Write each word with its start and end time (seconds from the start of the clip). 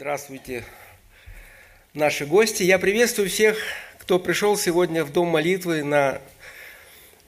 Здравствуйте, 0.00 0.64
наши 1.92 2.24
гости. 2.24 2.62
Я 2.62 2.78
приветствую 2.78 3.28
всех, 3.28 3.58
кто 3.98 4.18
пришел 4.18 4.56
сегодня 4.56 5.04
в 5.04 5.12
Дом 5.12 5.28
молитвы 5.28 5.84
на 5.84 6.22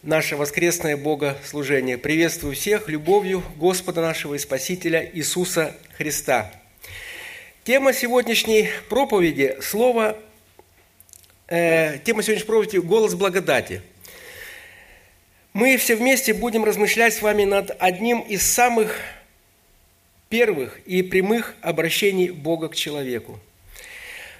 наше 0.02 0.36
воскресное 0.36 0.96
богослужение. 0.96 1.98
Приветствую 1.98 2.54
всех 2.54 2.88
любовью 2.88 3.42
Господа 3.56 4.00
нашего 4.00 4.36
и 4.36 4.38
Спасителя 4.38 5.06
Иисуса 5.12 5.76
Христа. 5.98 6.50
Тема 7.64 7.92
сегодняшней 7.92 8.70
проповеди– 8.88 9.58
слово, 9.60 10.16
э, 11.48 11.98
тема 11.98 12.22
сегодняшней 12.22 12.46
проповеди– 12.46 12.76
«Голос 12.78 13.14
благодати». 13.14 13.82
Мы 15.52 15.76
все 15.76 15.94
вместе 15.94 16.32
будем 16.32 16.64
размышлять 16.64 17.12
с 17.12 17.20
вами 17.20 17.44
над 17.44 17.76
одним 17.78 18.20
из 18.20 18.50
самых 18.50 18.98
первых 20.32 20.80
и 20.86 21.02
прямых 21.02 21.54
обращений 21.60 22.30
Бога 22.30 22.70
к 22.70 22.74
человеку. 22.74 23.38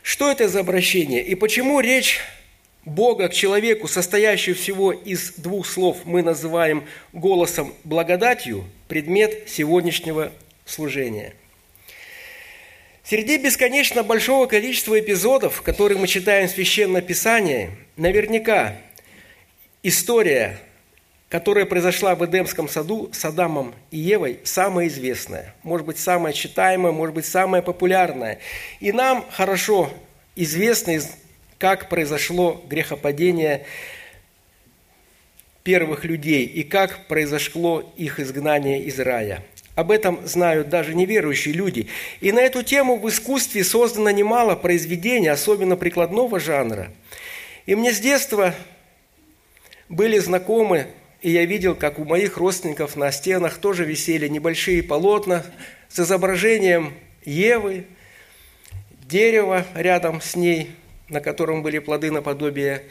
Что 0.03 0.31
это 0.31 0.49
за 0.49 0.61
обращение 0.61 1.23
и 1.23 1.35
почему 1.35 1.81
речь 1.81 2.19
Бога 2.87 3.29
к 3.29 3.35
человеку, 3.35 3.89
состоящую 3.89 4.55
всего 4.55 4.93
из 4.93 5.33
двух 5.33 5.67
слов, 5.67 5.99
мы 6.05 6.23
называем 6.23 6.85
голосом 7.13 7.75
благодатью, 7.85 8.65
предмет 8.89 9.51
сегодняшнего 9.51 10.33
служения. 10.65 11.35
Среди 13.05 13.37
бесконечно 13.37 14.03
большого 14.03 14.47
количества 14.47 14.99
эпизодов, 14.99 15.61
которые 15.61 15.99
мы 15.99 16.07
читаем 16.07 16.49
в 16.49 16.53
Священном 16.53 17.03
Писании, 17.03 17.71
наверняка 17.99 18.79
история 19.83 20.59
которая 21.33 21.65
произошла 21.65 22.15
в 22.15 22.23
Эдемском 22.27 22.69
саду 22.69 23.09
с 23.11 23.25
Адамом 23.25 23.75
и 23.91 23.97
Евой, 23.97 24.41
самая 24.45 24.89
известная, 24.89 25.55
может 25.63 25.87
быть, 25.87 25.97
самая 25.97 26.35
читаемая, 26.35 26.93
может 26.93 27.15
быть, 27.15 27.25
самая 27.25 27.63
популярная. 27.63 28.39
И 28.81 28.93
нам 28.93 29.25
хорошо 29.31 29.89
известно, 30.37 31.01
как 31.57 31.89
произошло 31.89 32.63
грехопадение 32.69 33.65
первых 35.63 36.05
людей 36.05 36.45
и 36.45 36.65
как 36.65 37.07
произошло 37.07 37.91
их 37.97 38.21
изгнание 38.21 38.83
из 38.83 39.01
рая. 39.01 39.43
Об 39.75 39.91
этом 39.91 40.21
знают 40.27 40.69
даже 40.69 40.95
неверующие 40.95 41.55
люди. 41.55 41.89
И 42.21 42.31
на 42.31 42.41
эту 42.41 42.63
тему 42.63 42.99
в 42.99 43.09
искусстве 43.09 43.65
создано 43.65 44.11
немало 44.11 44.55
произведений, 44.55 45.29
особенно 45.29 45.77
прикладного 45.77 46.39
жанра. 46.39 46.93
И 47.65 47.75
мне 47.75 47.91
с 47.91 48.01
детства 48.01 48.55
были 49.89 50.19
знакомы 50.19 50.89
и 51.23 51.31
я 51.31 51.45
видел, 51.45 51.75
как 51.77 51.99
у 51.99 52.05
моих 52.05 52.37
родственников 52.37 52.97
на 52.97 53.11
стенах 53.13 53.59
тоже 53.59 53.85
висели 53.85 54.27
небольшие 54.29 54.83
полотна 54.83 55.45
с 55.89 56.01
изображением 56.01 56.95
Евы, 57.25 57.87
дерева 59.07 59.65
рядом 59.75 60.21
с 60.21 60.35
ней, 60.35 60.73
на 61.09 61.21
котором 61.21 61.63
были 61.63 61.79
плоды 61.79 62.11
наподобие 62.11 62.83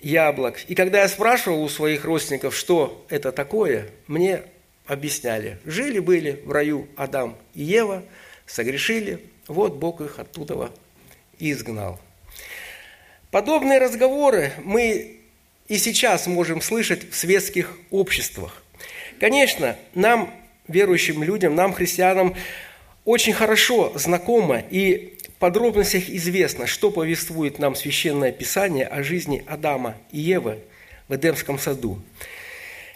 яблок. 0.00 0.58
И 0.68 0.74
когда 0.74 1.02
я 1.02 1.08
спрашивал 1.08 1.62
у 1.62 1.68
своих 1.68 2.04
родственников, 2.04 2.56
что 2.56 3.04
это 3.10 3.30
такое, 3.30 3.88
мне 4.06 4.42
объясняли. 4.86 5.58
Жили-были 5.66 6.40
в 6.44 6.52
раю 6.52 6.88
Адам 6.96 7.36
и 7.54 7.62
Ева, 7.62 8.04
согрешили, 8.46 9.20
вот 9.48 9.74
Бог 9.74 10.00
их 10.00 10.18
оттуда 10.18 10.70
изгнал. 11.38 12.00
Подобные 13.30 13.80
разговоры 13.80 14.52
мы 14.62 15.20
и 15.68 15.78
сейчас 15.78 16.26
можем 16.26 16.60
слышать 16.60 17.10
в 17.10 17.16
светских 17.16 17.76
обществах. 17.90 18.62
Конечно, 19.18 19.76
нам, 19.94 20.32
верующим 20.68 21.22
людям, 21.22 21.54
нам, 21.54 21.72
христианам, 21.72 22.34
очень 23.04 23.32
хорошо 23.32 23.92
знакомо 23.94 24.62
и 24.70 25.18
в 25.28 25.38
подробностях 25.38 26.08
известно, 26.08 26.66
что 26.66 26.90
повествует 26.90 27.58
нам 27.58 27.74
Священное 27.74 28.32
Писание 28.32 28.86
о 28.86 29.02
жизни 29.02 29.44
Адама 29.46 29.96
и 30.10 30.18
Евы 30.18 30.58
в 31.08 31.14
Эдемском 31.14 31.58
саду. 31.58 32.00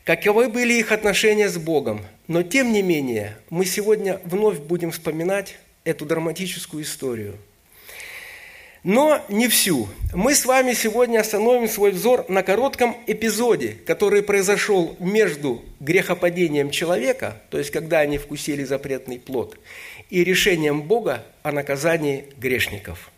Каковы 0.05 0.49
были 0.49 0.75
их 0.75 0.91
отношения 0.93 1.49
с 1.49 1.59
Богом. 1.59 2.05
Но 2.27 2.43
тем 2.43 2.73
не 2.73 2.83
менее, 2.83 3.37
мы 3.50 3.65
сегодня 3.65 4.21
вновь 4.25 4.59
будем 4.59 4.91
вспоминать 4.91 5.56
эту 5.84 6.06
драматическую 6.06 6.83
историю– 6.83 7.37
но 8.85 9.25
не 9.29 9.49
всю. 9.49 9.89
Мы 10.15 10.35
с 10.35 10.45
вами 10.45 10.73
сегодня 10.73 11.21
остановим 11.21 11.69
свой 11.69 11.91
взор 11.91 12.25
на 12.29 12.43
коротком 12.43 12.97
эпизоде, 13.07 13.77
который 13.87 14.23
произошел 14.23 14.97
между 14.99 15.63
грехопадением 15.81 16.71
человека, 16.71 17.41
то 17.51 17.59
есть 17.59 17.71
когда 17.71 18.01
они 18.01 18.19
вкусили 18.19 18.65
запретный 18.65 19.19
плод, 19.19 19.59
и 20.09 20.25
решением 20.25 20.83
Бога 20.83 21.25
о 21.43 21.53
наказании 21.53 22.25
грешников. 22.39 23.11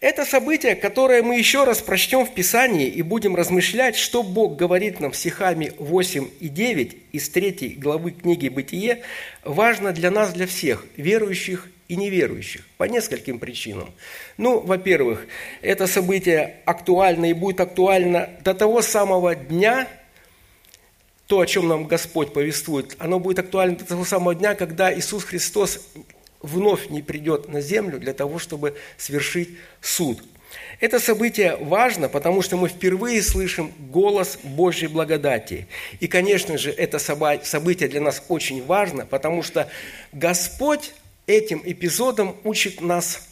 Это 0.00 0.24
событие, 0.24 0.76
которое 0.76 1.24
мы 1.24 1.38
еще 1.38 1.64
раз 1.64 1.82
прочтем 1.82 2.24
в 2.24 2.32
Писании 2.32 2.86
и 2.86 3.02
будем 3.02 3.34
размышлять, 3.34 3.96
что 3.96 4.22
Бог 4.22 4.54
говорит 4.54 5.00
нам 5.00 5.12
стихами 5.12 5.72
8 5.76 6.28
и 6.38 6.48
9 6.48 6.96
из 7.10 7.28
3 7.28 7.76
главы 7.78 8.12
книги 8.12 8.48
«Бытие», 8.48 9.02
важно 9.42 9.92
для 9.92 10.12
нас, 10.12 10.32
для 10.32 10.46
всех, 10.46 10.86
верующих 10.96 11.68
и 11.88 11.96
неверующих, 11.96 12.64
по 12.76 12.84
нескольким 12.84 13.40
причинам. 13.40 13.90
Ну, 14.36 14.60
во-первых, 14.60 15.26
это 15.62 15.88
событие 15.88 16.58
актуально 16.64 17.30
и 17.30 17.32
будет 17.32 17.60
актуально 17.60 18.30
до 18.44 18.54
того 18.54 18.82
самого 18.82 19.34
дня, 19.34 19.88
то, 21.26 21.40
о 21.40 21.46
чем 21.46 21.66
нам 21.66 21.88
Господь 21.88 22.32
повествует, 22.32 22.94
оно 23.00 23.18
будет 23.18 23.40
актуально 23.40 23.76
до 23.76 23.84
того 23.84 24.04
самого 24.04 24.36
дня, 24.36 24.54
когда 24.54 24.94
Иисус 24.94 25.24
Христос 25.24 25.88
вновь 26.40 26.88
не 26.90 27.02
придет 27.02 27.48
на 27.48 27.60
землю 27.60 27.98
для 27.98 28.12
того, 28.12 28.38
чтобы 28.38 28.76
свершить 28.96 29.50
суд. 29.80 30.22
Это 30.80 31.00
событие 31.00 31.56
важно, 31.56 32.08
потому 32.08 32.40
что 32.40 32.56
мы 32.56 32.68
впервые 32.68 33.22
слышим 33.22 33.72
голос 33.90 34.38
Божьей 34.42 34.88
благодати. 34.88 35.66
И, 36.00 36.06
конечно 36.06 36.56
же, 36.56 36.70
это 36.70 36.98
событие 36.98 37.88
для 37.88 38.00
нас 38.00 38.22
очень 38.28 38.64
важно, 38.64 39.04
потому 39.04 39.42
что 39.42 39.68
Господь 40.12 40.94
этим 41.26 41.62
эпизодом 41.64 42.36
учит 42.44 42.80
нас 42.80 43.28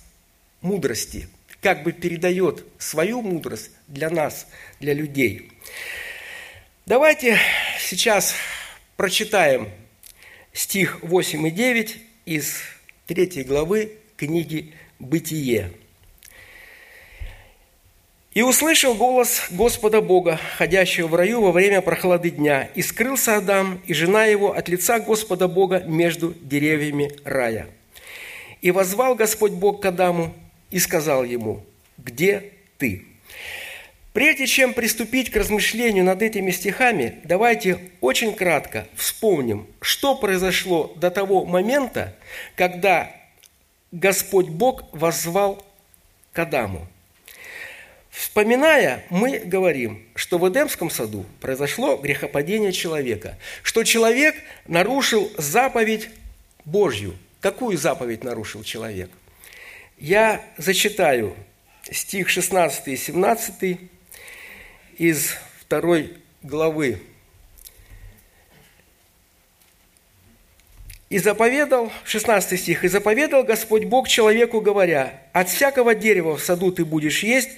мудрости, 0.61 1.28
как 1.62 1.84
бы 1.84 1.93
передает 1.93 2.65
свою 2.78 3.22
мудрость 3.22 3.71
для 3.87 4.11
нас, 4.11 4.47
для 4.81 4.93
людей. 4.93 5.53
Давайте 6.84 7.39
сейчас 7.81 8.34
прочитаем 8.97 9.71
стих 10.53 10.99
8 11.03 11.47
и 11.47 11.50
9 11.50 11.97
из 12.27 12.61
третьей 13.06 13.44
главы 13.44 13.93
книги 14.17 14.72
«Бытие». 14.99 15.71
«И 18.34 18.43
услышал 18.43 18.94
голос 18.94 19.47
Господа 19.50 20.03
Бога, 20.03 20.39
ходящего 20.59 21.06
в 21.06 21.15
раю 21.15 21.41
во 21.41 21.53
время 21.53 21.81
прохлады 21.81 22.31
дня, 22.31 22.69
и 22.75 22.83
скрылся 22.83 23.37
Адам 23.37 23.81
и 23.87 23.95
жена 23.95 24.27
его 24.27 24.53
от 24.53 24.69
лица 24.69 24.99
Господа 24.99 25.49
Бога 25.49 25.81
между 25.87 26.34
деревьями 26.34 27.12
рая. 27.25 27.69
И 28.61 28.71
возвал 28.71 29.15
Господь 29.15 29.53
Бог 29.53 29.81
к 29.81 29.87
Адаму 29.87 30.34
и 30.71 30.78
сказал 30.78 31.25
ему, 31.25 31.65
где 31.97 32.53
ты?» 32.77 33.06
Прежде 34.16 34.47
чем 34.47 34.72
приступить 34.72 35.31
к 35.31 35.37
размышлению 35.37 36.03
над 36.03 36.22
этими 36.22 36.50
стихами, 36.50 37.21
давайте 37.25 37.78
очень 38.00 38.34
кратко 38.34 38.87
вспомним, 38.94 39.66
что 39.82 40.15
произошло 40.15 40.91
до 40.97 41.10
того 41.10 41.44
момента, 41.44 42.16
когда 42.54 43.15
Господь 43.93 44.49
Бог 44.49 44.84
воззвал 44.93 45.62
к 46.32 46.38
Адаму. 46.38 46.88
Вспоминая, 48.09 49.04
мы 49.10 49.38
говорим, 49.38 50.03
что 50.15 50.38
в 50.38 50.48
Эдемском 50.48 50.88
саду 50.88 51.27
произошло 51.43 51.98
грехопадение 51.98 52.72
человека, 52.72 53.37
что 53.62 53.84
человек 53.84 54.34
нарушил 54.66 55.31
заповедь 55.37 56.09
Божью. 56.65 57.19
Какую 57.43 57.77
заповедь 57.77 58.25
нарушил 58.25 58.62
человек? 58.62 59.10
Я 59.98 60.42
зачитаю 60.57 61.36
стих 61.91 62.30
16 62.30 62.89
и 62.89 62.97
17 62.97 63.91
из 64.98 65.37
второй 65.60 66.15
главы. 66.43 67.01
«И 71.09 71.19
заповедал, 71.19 71.93
16 72.04 72.59
стих, 72.59 72.84
«И 72.84 72.89
заповедал 72.89 73.45
Господь 73.45 73.84
Бог 73.84 74.09
человеку, 74.09 74.60
говоря, 74.60 75.22
«От 75.33 75.48
всякого 75.48 75.95
дерева 75.95 76.37
в 76.37 76.43
саду 76.43 76.72
ты 76.72 76.84
будешь 76.84 77.22
есть, 77.22 77.51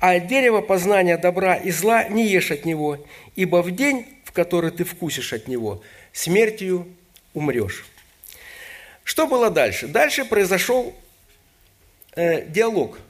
а 0.00 0.12
от 0.12 0.28
дерева 0.28 0.60
познания 0.60 1.16
добра 1.18 1.56
и 1.56 1.70
зла 1.70 2.04
не 2.04 2.26
ешь 2.26 2.50
от 2.50 2.64
него, 2.64 3.04
ибо 3.34 3.62
в 3.62 3.70
день, 3.72 4.06
в 4.24 4.32
который 4.32 4.70
ты 4.70 4.84
вкусишь 4.84 5.32
от 5.32 5.48
него, 5.48 5.82
смертью 6.12 6.86
умрешь». 7.34 7.86
Что 9.02 9.26
было 9.26 9.50
дальше? 9.50 9.88
Дальше 9.88 10.24
произошел 10.24 10.94
э, 12.14 12.46
диалог 12.46 13.00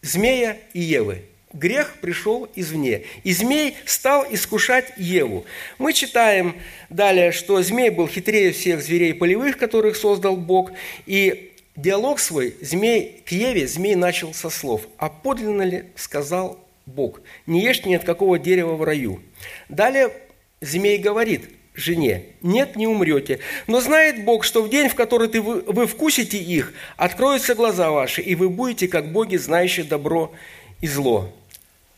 змея 0.00 0.58
и 0.72 0.80
Евы 0.80 1.24
грех 1.52 1.96
пришел 2.00 2.48
извне. 2.54 3.04
И 3.24 3.32
змей 3.32 3.76
стал 3.84 4.26
искушать 4.30 4.92
Еву. 4.96 5.44
Мы 5.78 5.92
читаем 5.92 6.56
далее, 6.90 7.32
что 7.32 7.62
змей 7.62 7.90
был 7.90 8.08
хитрее 8.08 8.52
всех 8.52 8.82
зверей 8.82 9.14
полевых, 9.14 9.58
которых 9.58 9.96
создал 9.96 10.36
Бог, 10.36 10.72
и 11.06 11.52
диалог 11.76 12.20
свой 12.20 12.56
змей, 12.60 13.22
к 13.24 13.32
Еве 13.32 13.66
змей 13.66 13.94
начал 13.94 14.34
со 14.34 14.50
слов 14.50 14.86
«А 14.98 15.08
подлинно 15.08 15.62
ли 15.62 15.84
сказал 15.96 16.58
Бог, 16.86 17.20
не 17.46 17.62
ешьте 17.62 17.88
ни 17.88 17.94
от 17.94 18.04
какого 18.04 18.38
дерева 18.38 18.74
в 18.74 18.82
раю?» 18.82 19.22
Далее 19.68 20.12
змей 20.60 20.98
говорит 20.98 21.48
жене 21.74 22.26
«Нет, 22.42 22.76
не 22.76 22.86
умрете, 22.86 23.40
но 23.66 23.80
знает 23.80 24.24
Бог, 24.24 24.44
что 24.44 24.62
в 24.62 24.68
день, 24.68 24.88
в 24.88 24.94
который 24.94 25.28
ты, 25.28 25.40
вы, 25.40 25.62
вы 25.62 25.86
вкусите 25.86 26.38
их, 26.38 26.74
откроются 26.96 27.54
глаза 27.54 27.90
ваши, 27.90 28.20
и 28.20 28.34
вы 28.34 28.50
будете, 28.50 28.88
как 28.88 29.12
боги, 29.12 29.36
знающие 29.36 29.86
добро 29.86 30.32
и 30.80 30.86
зло». 30.86 31.32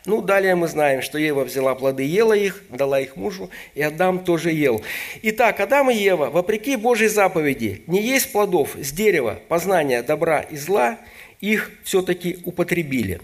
Ну, 0.06 0.20
далее 0.20 0.54
мы 0.54 0.68
знаем, 0.68 1.00
что 1.00 1.16
Ева 1.16 1.44
взяла 1.44 1.74
плоды, 1.74 2.02
ела 2.02 2.34
их, 2.34 2.62
дала 2.68 3.00
их 3.00 3.16
мужу, 3.16 3.48
и 3.74 3.80
Адам 3.80 4.22
тоже 4.22 4.52
ел. 4.52 4.82
Итак, 5.22 5.60
Адам 5.60 5.90
и 5.90 5.94
Ева, 5.94 6.28
вопреки 6.28 6.76
Божьей 6.76 7.08
заповеди, 7.08 7.82
не 7.86 8.02
есть 8.02 8.30
плодов 8.30 8.76
с 8.78 8.92
дерева 8.92 9.40
познания 9.48 10.02
добра 10.02 10.40
и 10.40 10.56
зла, 10.56 10.98
их 11.40 11.70
все-таки 11.84 12.38
употребили. 12.44 13.22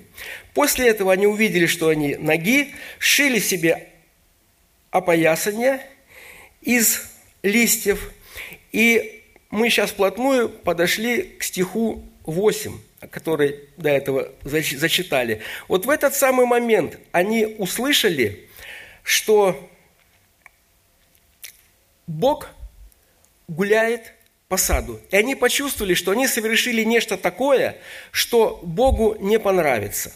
После 0.54 0.88
этого 0.88 1.12
они 1.12 1.26
увидели, 1.26 1.66
что 1.66 1.88
они 1.88 2.16
ноги, 2.16 2.72
шили 2.98 3.40
себе 3.40 3.88
опоясание 4.90 5.82
из 6.62 7.02
листьев, 7.42 8.10
и 8.72 9.22
мы 9.50 9.68
сейчас 9.68 9.90
вплотную 9.90 10.48
подошли 10.48 11.24
к 11.24 11.42
стиху 11.42 12.02
8 12.24 12.72
который 13.10 13.68
до 13.76 13.88
этого 13.88 14.32
зачитали, 14.44 15.40
вот 15.68 15.86
в 15.86 15.90
этот 15.90 16.14
самый 16.14 16.46
момент 16.46 16.98
они 17.12 17.56
услышали, 17.58 18.48
что 19.02 19.70
Бог 22.06 22.48
гуляет 23.48 24.12
по 24.48 24.56
саду. 24.56 25.00
И 25.10 25.16
они 25.16 25.34
почувствовали, 25.34 25.94
что 25.94 26.10
они 26.10 26.26
совершили 26.26 26.82
нечто 26.82 27.16
такое, 27.16 27.78
что 28.10 28.60
Богу 28.62 29.16
не 29.20 29.38
понравится. 29.38 30.12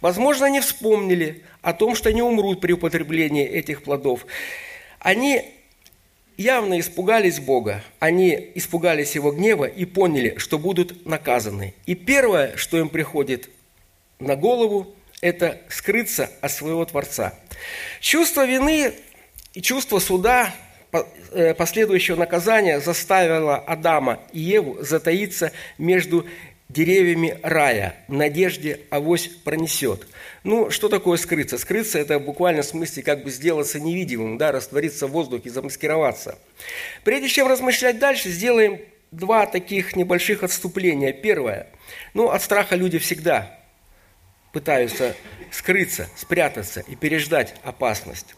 Возможно, 0.00 0.46
они 0.46 0.60
вспомнили 0.60 1.42
о 1.62 1.72
том, 1.72 1.94
что 1.94 2.10
они 2.10 2.22
умрут 2.22 2.60
при 2.60 2.72
употреблении 2.72 3.46
этих 3.46 3.82
плодов. 3.82 4.26
Они 4.98 5.57
явно 6.38 6.80
испугались 6.80 7.40
Бога, 7.40 7.82
они 7.98 8.52
испугались 8.54 9.14
Его 9.14 9.32
гнева 9.32 9.64
и 9.66 9.84
поняли, 9.84 10.36
что 10.38 10.58
будут 10.58 11.04
наказаны. 11.04 11.74
И 11.84 11.94
первое, 11.94 12.56
что 12.56 12.78
им 12.78 12.88
приходит 12.88 13.50
на 14.18 14.36
голову, 14.36 14.94
это 15.20 15.60
скрыться 15.68 16.30
от 16.40 16.52
своего 16.52 16.84
Творца. 16.84 17.34
Чувство 18.00 18.46
вины 18.46 18.92
и 19.52 19.60
чувство 19.60 19.98
суда, 19.98 20.54
э, 21.32 21.54
последующего 21.54 22.16
наказания 22.16 22.80
заставило 22.80 23.56
Адама 23.56 24.20
и 24.32 24.38
Еву 24.38 24.78
затаиться 24.80 25.52
между 25.76 26.24
деревьями 26.68 27.38
рая, 27.42 27.96
в 28.08 28.12
надежде 28.12 28.80
авось 28.90 29.28
пронесет. 29.28 30.06
Ну, 30.44 30.70
что 30.70 30.88
такое 30.88 31.16
скрыться? 31.16 31.58
Скрыться– 31.58 31.98
это 32.00 32.18
буквально 32.18 32.62
в 32.62 32.66
смысле 32.66 33.02
как 33.02 33.24
бы 33.24 33.30
сделаться 33.30 33.80
невидимым, 33.80 34.38
да, 34.38 34.52
раствориться 34.52 35.06
в 35.06 35.12
воздухе, 35.12 35.50
замаскироваться. 35.50 36.38
Прежде 37.04 37.28
чем 37.28 37.48
размышлять 37.48 37.98
дальше, 37.98 38.28
сделаем 38.28 38.80
два 39.10 39.46
таких 39.46 39.96
небольших 39.96 40.42
отступления. 40.42 41.12
Первое. 41.12 41.68
Ну, 42.12 42.28
от 42.28 42.42
страха 42.42 42.76
люди 42.76 42.98
всегда 42.98 43.58
пытаются 44.52 45.16
скрыться, 45.50 46.08
спрятаться 46.16 46.80
и 46.80 46.96
переждать 46.96 47.54
опасность. 47.62 48.34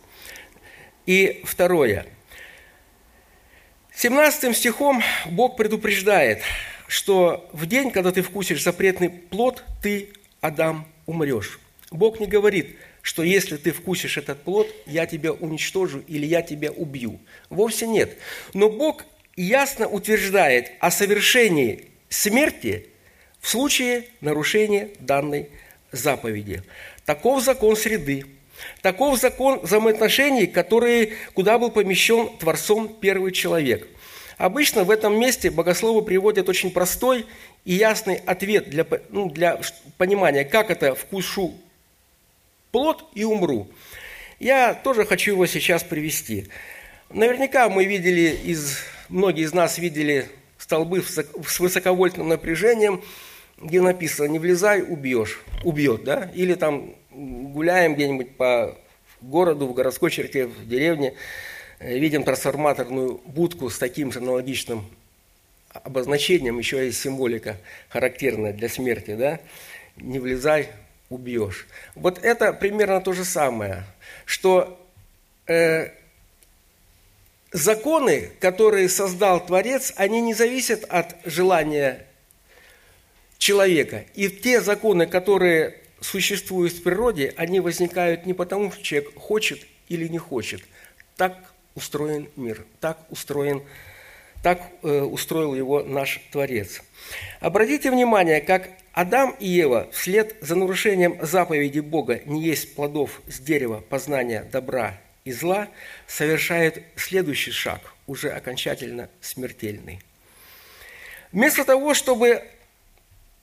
И 1.07 1.43
второе. 1.45 2.07
17 3.97 4.57
стихом 4.57 5.03
Бог 5.27 5.57
предупреждает– 5.57 6.43
что 6.91 7.49
в 7.53 7.67
день, 7.67 7.93
когда 7.93 8.11
ты 8.11 8.21
вкусишь 8.21 8.65
запретный 8.65 9.11
плод, 9.11 9.63
ты, 9.81 10.09
Адам, 10.41 10.89
умрешь. 11.07 11.61
Бог 11.93 12.19
не 12.19 12.27
говорит, 12.27 12.77
что 13.01 13.23
если 13.23 13.59
ты 13.59 13.71
вкусишь 13.71 14.17
этот 14.17 14.43
плод, 14.43 14.67
я 14.87 15.07
тебя 15.07 15.33
уничтожу 15.33 16.03
или 16.09 16.27
я 16.27 16.43
тебя 16.43 16.73
убью. 16.73 17.21
Вовсе 17.49 17.87
нет. 17.87 18.19
Но 18.55 18.69
Бог 18.69 19.05
ясно 19.37 19.87
утверждает 19.87 20.73
о 20.81 20.91
совершении 20.91 21.85
смерти 22.09 22.89
в 23.39 23.49
случае 23.49 24.07
нарушения 24.21 24.89
данной 24.99 25.49
заповеди. 25.93 26.65
Таков 27.05 27.45
закон 27.45 27.77
среды. 27.77 28.27
Таков 28.83 29.21
закон 29.21 29.61
взаимоотношений, 29.61 30.49
который, 30.49 31.13
куда 31.35 31.57
был 31.61 31.71
помещен 31.71 32.37
Творцом 32.39 32.89
первый 33.01 33.31
человек– 33.31 33.87
Обычно 34.41 34.85
в 34.85 34.91
этом 34.91 35.21
месте 35.21 35.51
богословы 35.51 36.01
приводят 36.01 36.49
очень 36.49 36.71
простой 36.71 37.27
и 37.67 37.75
ясный 37.75 38.15
ответ 38.15 38.71
для, 38.71 38.87
ну, 39.11 39.29
для 39.29 39.61
понимания, 39.99 40.47
как 40.47 40.71
это 40.71 40.95
«вкушу 40.95 41.53
плод 42.73 43.05
и 43.13 43.23
умру». 43.23 43.69
Я 44.39 44.73
тоже 44.73 45.05
хочу 45.05 45.33
его 45.33 45.45
сейчас 45.45 45.85
привести. 45.85 46.47
Наверняка 47.11 47.69
мы 47.69 47.85
видели, 47.85 48.35
из, 48.43 48.79
многие 49.11 49.45
из 49.45 49.53
нас 49.53 49.77
видели 49.77 50.27
столбы 50.57 51.03
с 51.03 51.61
высоковольтным 51.61 52.27
напряжением, 52.29 53.05
где 53.59 53.83
написано 53.83 54.27
«не 54.29 54.39
влезай, 54.39 54.81
убьешь», 54.81 55.43
убьет, 55.65 56.05
да? 56.05 56.31
Или 56.35 56.55
там 56.55 56.95
гуляем 57.11 57.95
где-нибудь 57.95 58.39
по 58.39 58.75
городу, 59.21 59.67
в 59.67 59.75
городской 59.75 60.11
черте, 60.11 60.47
в 60.47 60.67
деревне– 60.67 61.13
видим 61.81 62.25
трансформаторную 62.25 63.21
будку 63.25 63.71
с 63.71 63.79
таким 63.79 64.13
же 64.13 64.19
аналогичным 64.19 64.85
обозначением, 65.73 66.59
еще 66.59 66.85
есть 66.85 67.01
символика 67.01 67.57
характерная 67.89 68.53
для 68.53 68.69
смерти, 68.69 69.15
да? 69.15 69.41
Не 69.97 70.19
влезай, 70.19 70.69
убьешь. 71.09 71.67
Вот 71.95 72.23
это 72.23 72.53
примерно 72.53 73.01
то 73.01 73.13
же 73.13 73.25
самое, 73.25 73.85
что 74.25 74.79
э, 75.47 75.91
законы, 77.53 78.31
которые 78.41 78.89
создал 78.89 79.45
Творец, 79.45 79.93
они 79.97 80.21
не 80.21 80.35
зависят 80.35 80.85
от 80.85 81.17
желания 81.25 82.07
человека. 83.39 84.05
И 84.15 84.29
те 84.29 84.61
законы, 84.61 85.07
которые 85.07 85.79
существуют 86.01 86.73
в 86.75 86.83
природе, 86.83 87.35
они 87.37 87.61
возникают 87.61 88.27
не 88.27 88.35
потому, 88.35 88.71
что 88.71 88.83
человек 88.83 89.15
хочет 89.17 89.67
или 89.89 90.09
не 90.09 90.19
хочет. 90.19 90.63
Так 91.17 91.50
устроен 91.75 92.29
мир, 92.37 92.65
так 92.81 92.99
устроен, 93.11 93.63
так 94.43 94.63
э, 94.83 95.01
устроил 95.01 95.55
его 95.55 95.83
наш 95.83 96.21
Творец. 96.31 96.83
Обратите 97.41 97.91
внимание, 97.91 98.41
как 98.41 98.71
Адам 98.93 99.37
и 99.39 99.47
Ева 99.47 99.89
вслед 99.93 100.37
за 100.41 100.57
нарушением 100.57 101.19
заповеди 101.21 101.81
Бога 101.81 102.21
не 102.25 102.43
есть 102.43 102.75
плодов 102.75 103.23
с 103.29 103.39
дерева 103.39 103.81
познания 103.89 104.45
добра 104.51 104.99
и 105.25 105.33
зла, 105.33 105.69
совершают 106.07 106.83
следующий 106.97 107.53
шаг, 107.53 107.95
уже 108.07 108.31
окончательно 108.31 109.09
смертельный. 109.21 110.01
Вместо 111.33 111.65
того, 111.65 111.95
чтобы 111.95 112.43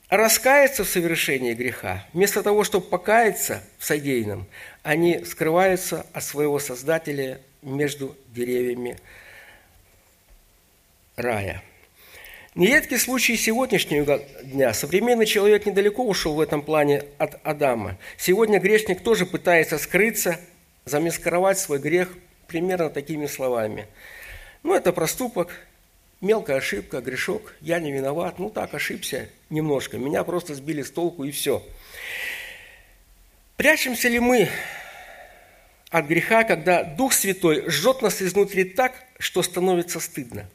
раскаяться 0.09 0.83
в 0.83 0.89
совершении 0.89 1.53
греха, 1.53 2.05
вместо 2.13 2.43
того, 2.43 2.63
чтобы 2.63 2.87
покаяться 2.87 3.63
в 3.77 3.85
содеянном, 3.85 4.47
они 4.83 5.23
скрываются 5.25 6.05
от 6.13 6.23
своего 6.23 6.59
Создателя 6.59 7.41
между 7.61 8.15
деревьями 8.29 8.97
рая. 11.15 11.63
Нередкий 12.55 12.97
случай 12.97 13.37
сегодняшнего 13.37 14.19
дня. 14.43 14.73
Современный 14.73 15.25
человек 15.27 15.65
недалеко 15.65 16.03
ушел 16.03 16.33
в 16.33 16.41
этом 16.41 16.63
плане 16.63 17.03
от 17.17 17.39
Адама. 17.43 17.97
Сегодня 18.17 18.59
грешник 18.59 19.03
тоже 19.03 19.27
пытается 19.27 19.77
скрыться, 19.77 20.39
замаскировать 20.85 21.59
свой 21.59 21.77
грех 21.77 22.09
примерно 22.47 22.89
такими 22.89 23.27
словами. 23.27 23.85
Ну, 24.63 24.73
это 24.73 24.91
проступок, 24.91 25.51
мелкая 26.21 26.57
ошибка, 26.57 27.01
грешок, 27.01 27.53
я 27.61 27.79
не 27.79 27.91
виноват, 27.91 28.39
ну 28.39 28.49
так, 28.49 28.73
ошибся 28.73 29.29
немножко, 29.49 29.97
меня 29.97 30.23
просто 30.23 30.55
сбили 30.55 30.81
с 30.81 30.89
толку 30.89 31.25
и 31.25 31.31
все. 31.31 31.63
Прячемся 33.55 34.07
ли 34.07 34.19
мы 34.19 34.49
от 35.89 36.05
греха, 36.05 36.43
когда 36.43 36.83
Дух 36.83 37.13
Святой 37.13 37.69
жжет 37.69 38.01
нас 38.01 38.21
изнутри 38.21 38.63
так, 38.63 38.93
что 39.19 39.41
становится 39.41 39.99
стыдно. 39.99 40.49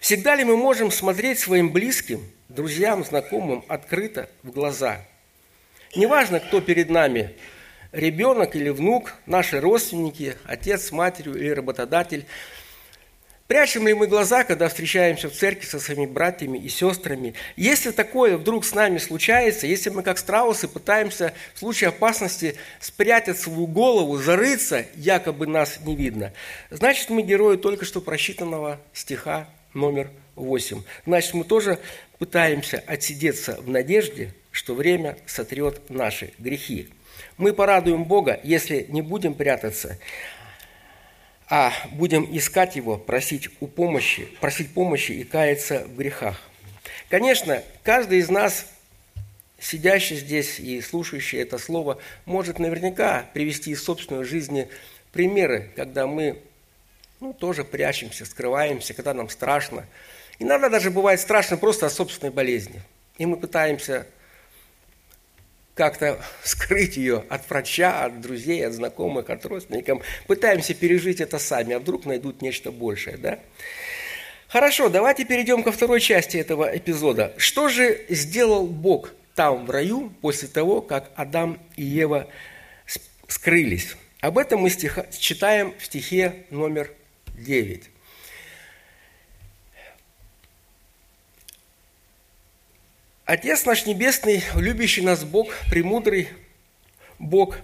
Всегда 0.00 0.34
ли 0.34 0.44
мы 0.44 0.56
можем 0.56 0.90
смотреть 0.90 1.38
своим 1.38 1.70
близким, 1.70 2.22
друзьям, 2.48 3.04
знакомым 3.04 3.64
открыто 3.68 4.28
в 4.42 4.50
глаза? 4.50 5.04
Неважно, 5.94 6.40
кто 6.40 6.60
перед 6.60 6.88
нами, 6.88 7.34
ребенок 7.92 8.56
или 8.56 8.68
внук, 8.68 9.14
наши 9.26 9.60
родственники, 9.60 10.36
отец 10.44 10.92
матерью 10.92 11.34
или 11.34 11.50
работодатель– 11.50 12.26
Прячем 13.50 13.84
ли 13.88 13.94
мы 13.94 14.06
глаза, 14.06 14.44
когда 14.44 14.68
встречаемся 14.68 15.28
в 15.28 15.32
церкви 15.32 15.66
со 15.66 15.80
своими 15.80 16.06
братьями 16.06 16.56
и 16.56 16.68
сестрами? 16.68 17.34
Если 17.56 17.90
такое 17.90 18.36
вдруг 18.36 18.64
с 18.64 18.72
нами 18.76 18.98
случается, 18.98 19.66
если 19.66 19.90
мы 19.90 20.04
как 20.04 20.18
страусы 20.18 20.68
пытаемся 20.68 21.32
в 21.54 21.58
случае 21.58 21.88
опасности 21.88 22.54
спрятать 22.78 23.40
свою 23.40 23.66
голову, 23.66 24.18
зарыться, 24.18 24.86
якобы 24.94 25.48
нас 25.48 25.80
не 25.84 25.96
видно, 25.96 26.32
значит 26.70 27.10
мы 27.10 27.22
герои 27.22 27.56
только 27.56 27.84
что 27.84 28.00
просчитанного 28.00 28.80
стиха 28.92 29.48
номер 29.74 30.12
8. 30.36 30.84
Значит, 31.06 31.34
мы 31.34 31.42
тоже 31.42 31.80
пытаемся 32.20 32.84
отсидеться 32.86 33.58
в 33.60 33.68
надежде, 33.68 34.32
что 34.52 34.76
время 34.76 35.18
сотрет 35.26 35.90
наши 35.90 36.34
грехи. 36.38 36.88
Мы 37.36 37.52
порадуем 37.52 38.04
Бога, 38.04 38.38
если 38.44 38.86
не 38.90 39.02
будем 39.02 39.34
прятаться, 39.34 39.98
а 41.50 41.72
будем 41.90 42.26
искать 42.30 42.76
Его, 42.76 42.96
просить 42.96 43.50
у 43.58 43.66
помощи, 43.66 44.28
просить 44.40 44.72
помощи 44.72 45.12
и 45.12 45.24
каяться 45.24 45.84
в 45.84 45.96
грехах. 45.96 46.40
Конечно, 47.08 47.62
каждый 47.82 48.20
из 48.20 48.30
нас, 48.30 48.66
сидящий 49.58 50.16
здесь 50.16 50.60
и 50.60 50.80
слушающий 50.80 51.40
это 51.40 51.58
слово, 51.58 51.98
может 52.24 52.60
наверняка 52.60 53.26
привести 53.34 53.72
из 53.72 53.82
собственной 53.82 54.24
жизни 54.24 54.68
примеры, 55.12 55.72
когда 55.74 56.06
мы 56.06 56.40
ну, 57.18 57.32
тоже 57.32 57.64
прячемся, 57.64 58.24
скрываемся, 58.24 58.94
когда 58.94 59.12
нам 59.12 59.28
страшно. 59.28 59.84
Иногда 60.38 60.68
даже 60.68 60.92
бывает 60.92 61.18
страшно 61.18 61.56
просто 61.56 61.86
от 61.86 61.92
собственной 61.92 62.32
болезни. 62.32 62.80
И 63.18 63.26
мы 63.26 63.36
пытаемся 63.36 64.06
как-то 65.80 66.20
скрыть 66.44 66.98
ее 66.98 67.24
от 67.30 67.48
врача, 67.48 68.04
от 68.04 68.20
друзей, 68.20 68.66
от 68.66 68.74
знакомых, 68.74 69.30
от 69.30 69.46
родственников. 69.46 70.02
Пытаемся 70.26 70.74
пережить 70.74 71.22
это 71.22 71.38
сами, 71.38 71.72
а 71.74 71.78
вдруг 71.78 72.04
найдут 72.04 72.42
нечто 72.42 72.70
большее. 72.70 73.16
Да? 73.16 73.38
Хорошо, 74.48 74.90
давайте 74.90 75.24
перейдем 75.24 75.62
ко 75.62 75.72
второй 75.72 76.00
части 76.00 76.36
этого 76.36 76.76
эпизода. 76.76 77.32
Что 77.38 77.70
же 77.70 78.04
сделал 78.10 78.66
Бог 78.66 79.12
там, 79.34 79.64
в 79.64 79.70
раю, 79.70 80.12
после 80.20 80.48
того, 80.48 80.82
как 80.82 81.10
Адам 81.14 81.58
и 81.76 81.82
Ева 81.82 82.26
скрылись? 83.26 83.96
Об 84.20 84.36
этом 84.36 84.60
мы 84.60 84.68
стиха, 84.68 85.06
читаем 85.18 85.72
в 85.78 85.86
стихе 85.86 86.44
номер 86.50 86.90
9. 87.38 87.84
Отец 93.30 93.64
наш 93.64 93.86
Небесный, 93.86 94.42
любящий 94.56 95.02
нас 95.02 95.22
Бог, 95.22 95.50
премудрый 95.70 96.30
Бог, 97.20 97.58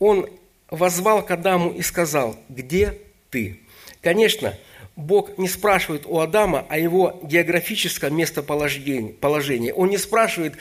Он 0.00 0.28
возвал 0.70 1.24
к 1.24 1.30
Адаму 1.30 1.70
и 1.70 1.82
сказал, 1.82 2.36
где 2.48 2.98
ты? 3.30 3.60
Конечно, 4.02 4.58
Бог 4.96 5.38
не 5.38 5.46
спрашивает 5.46 6.02
у 6.04 6.18
Адама 6.18 6.66
о 6.68 6.76
его 6.76 7.20
географическом 7.22 8.16
местоположении. 8.16 9.70
Он 9.70 9.88
не 9.88 9.98
спрашивает, 9.98 10.54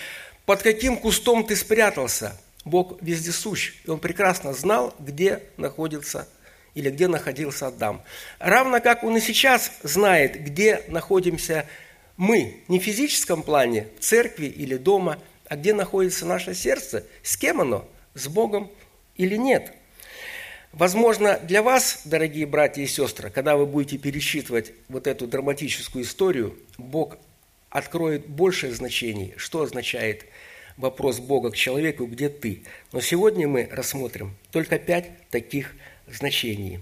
под 0.45 0.61
каким 0.61 0.97
кустом 0.97 1.43
ты 1.43 1.55
спрятался. 1.55 2.39
Бог 2.63 3.01
вездесущ, 3.01 3.73
и 3.85 3.89
Он 3.89 3.97
прекрасно 3.97 4.53
знал, 4.53 4.93
где 4.99 5.41
находится 5.57 6.29
или 6.75 6.91
где 6.91 7.07
находился 7.07 7.65
Адам. 7.65 8.03
Равно 8.37 8.81
как 8.81 9.03
Он 9.03 9.17
и 9.17 9.19
сейчас 9.19 9.71
знает, 9.81 10.39
где 10.43 10.83
находимся 10.89 11.65
мы, 11.65 11.86
не 12.17 12.79
в 12.79 12.83
физическом 12.83 13.43
плане, 13.43 13.87
в 13.99 14.03
церкви 14.03 14.47
или 14.47 14.75
дома, 14.75 15.19
а 15.47 15.55
где 15.55 15.73
находится 15.73 16.25
наше 16.25 16.53
сердце, 16.53 17.05
с 17.23 17.37
кем 17.37 17.61
оно, 17.61 17.87
с 18.15 18.27
Богом 18.27 18.69
или 19.15 19.35
нет. 19.35 19.73
Возможно, 20.73 21.39
для 21.39 21.63
вас, 21.63 22.01
дорогие 22.05 22.45
братья 22.45 22.81
и 22.81 22.87
сестры, 22.87 23.29
когда 23.29 23.55
вы 23.55 23.65
будете 23.65 23.97
пересчитывать 23.97 24.73
вот 24.89 25.07
эту 25.07 25.25
драматическую 25.27 26.03
историю, 26.03 26.57
Бог 26.77 27.17
откроет 27.69 28.27
большее 28.27 28.73
значение, 28.73 29.33
что 29.37 29.61
означает 29.61 30.25
вопрос 30.75 31.19
Бога 31.19 31.51
к 31.51 31.55
человеку, 31.55 32.05
где 32.05 32.29
ты. 32.29 32.63
Но 32.91 33.01
сегодня 33.01 33.47
мы 33.47 33.67
рассмотрим 33.71 34.35
только 34.51 34.77
пять 34.77 35.29
таких 35.29 35.75
значений. 36.07 36.79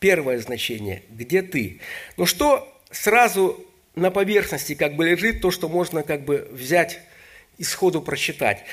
Первое 0.00 0.38
значение– 0.38 1.02
где 1.10 1.42
ты? 1.42 1.80
Ну 2.16 2.26
что 2.26 2.66
сразу 2.90 3.64
на 3.94 4.10
поверхности 4.10 4.74
как 4.74 4.96
бы 4.96 5.06
лежит, 5.06 5.40
то, 5.40 5.50
что 5.50 5.68
можно 5.68 6.02
как 6.02 6.24
бы 6.24 6.48
взять 6.50 7.00
и 7.58 7.64
сходу 7.64 8.02
прочитать. 8.02 8.64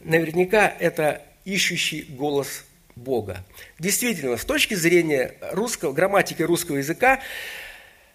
Наверняка 0.00 0.72
это 0.78 1.22
ищущий 1.44 2.02
голос 2.02 2.64
Бога. 2.96 3.44
Действительно, 3.78 4.36
с 4.36 4.44
точки 4.44 4.74
зрения 4.74 5.34
русского, 5.52 5.92
грамматики 5.92 6.42
русского 6.42 6.76
языка, 6.76 7.20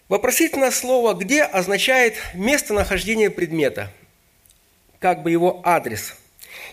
вопросительное 0.08 0.70
слово 0.70 1.14
«где» 1.14 1.42
означает 1.42 2.14
местонахождение 2.34 3.30
предмета, 3.30 3.92
как 4.98 5.22
бы 5.22 5.30
его 5.30 5.60
адрес– 5.64 6.14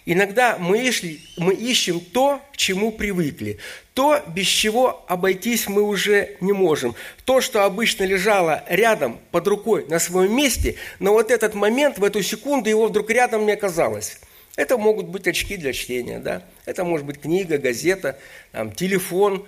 Иногда 0.05 0.57
мы, 0.59 0.85
ищем, 0.85 1.17
мы 1.37 1.53
ищем 1.53 2.01
то, 2.01 2.41
к 2.51 2.57
чему 2.57 2.91
привыкли, 2.91 3.57
то, 3.93 4.21
без 4.27 4.47
чего 4.47 5.05
обойтись 5.07 5.67
мы 5.67 5.81
уже 5.81 6.35
не 6.41 6.51
можем, 6.51 6.93
то, 7.23 7.39
что 7.39 7.63
обычно 7.63 8.03
лежало 8.03 8.63
рядом, 8.67 9.19
под 9.31 9.47
рукой, 9.47 9.85
на 9.87 9.99
своем 9.99 10.35
месте, 10.35 10.75
но 10.99 11.13
вот 11.13 11.31
этот 11.31 11.53
момент, 11.53 11.99
в 11.99 12.03
эту 12.03 12.21
секунду 12.21 12.69
его 12.69 12.87
вдруг 12.87 13.09
рядом 13.11 13.45
не 13.45 13.53
оказалось. 13.53 14.19
Это 14.57 14.77
могут 14.77 15.07
быть 15.07 15.27
очки 15.27 15.55
для 15.55 15.71
чтения, 15.71 16.19
да? 16.19 16.43
это 16.65 16.83
может 16.83 17.05
быть 17.05 17.21
книга, 17.21 17.57
газета, 17.57 18.19
там, 18.51 18.71
телефон, 18.71 19.45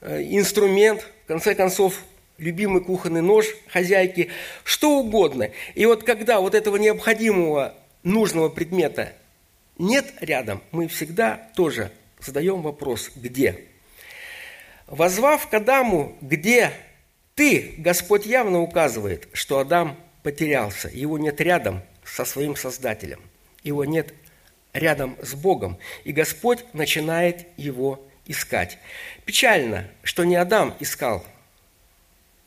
э, 0.00 0.22
инструмент, 0.22 1.06
в 1.24 1.28
конце 1.28 1.54
концов, 1.54 2.02
любимый 2.38 2.82
кухонный 2.82 3.20
нож 3.20 3.46
хозяйки, 3.68 4.30
что 4.64 4.98
угодно. 4.98 5.50
И 5.74 5.84
вот 5.86 6.02
когда 6.02 6.40
вот 6.40 6.54
этого 6.54 6.76
необходимого, 6.76 7.74
нужного 8.02 8.48
предмета 8.48 9.12
нет 9.78 10.12
рядом, 10.20 10.62
мы 10.70 10.88
всегда 10.88 11.50
тоже 11.56 11.90
задаем 12.20 12.62
вопрос 12.62 13.10
«где?». 13.14 13.64
Возвав 14.86 15.48
к 15.48 15.54
Адаму 15.54 16.16
«где 16.20 16.72
ты?», 17.34 17.74
Господь 17.78 18.26
явно 18.26 18.60
указывает, 18.60 19.28
что 19.32 19.58
Адам 19.58 19.96
потерялся, 20.22 20.88
его 20.88 21.18
нет 21.18 21.40
рядом 21.40 21.82
со 22.04 22.24
своим 22.24 22.56
Создателем, 22.56 23.20
его 23.62 23.84
нет 23.84 24.12
рядом 24.72 25.16
с 25.22 25.34
Богом, 25.34 25.78
и 26.04 26.12
Господь 26.12 26.64
начинает 26.72 27.46
его 27.56 28.04
искать. 28.26 28.78
Печально, 29.24 29.88
что 30.02 30.24
не 30.24 30.36
Адам 30.36 30.74
искал 30.80 31.24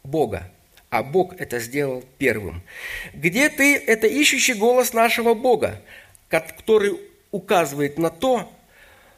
Бога, 0.03 0.51
а 0.89 1.03
Бог 1.03 1.34
это 1.39 1.60
сделал 1.60 2.03
первым. 2.17 2.63
Где 3.13 3.50
ты? 3.50 3.75
Это 3.75 4.08
ищущий 4.08 4.53
голос 4.53 4.94
нашего 4.94 5.34
Бога, 5.34 5.82
который 6.29 7.00
указывает 7.36 7.98
на 8.00 8.10
то, 8.10 8.51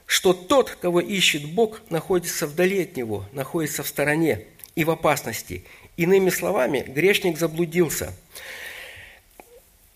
что 0.08 0.34
тот, 0.34 0.72
кого 0.72 1.02
ищет 1.02 1.46
Бог, 1.54 1.82
находится 1.90 2.48
вдали 2.48 2.84
от 2.84 2.96
Него, 2.96 3.26
находится 3.32 3.84
в 3.84 3.88
стороне 3.88 4.46
и 4.76 4.84
в 4.84 4.90
опасности. 4.90 5.66
Иными 5.98 6.30
словами, 6.30 6.80
грешник 6.88 7.38
заблудился, 7.38 8.14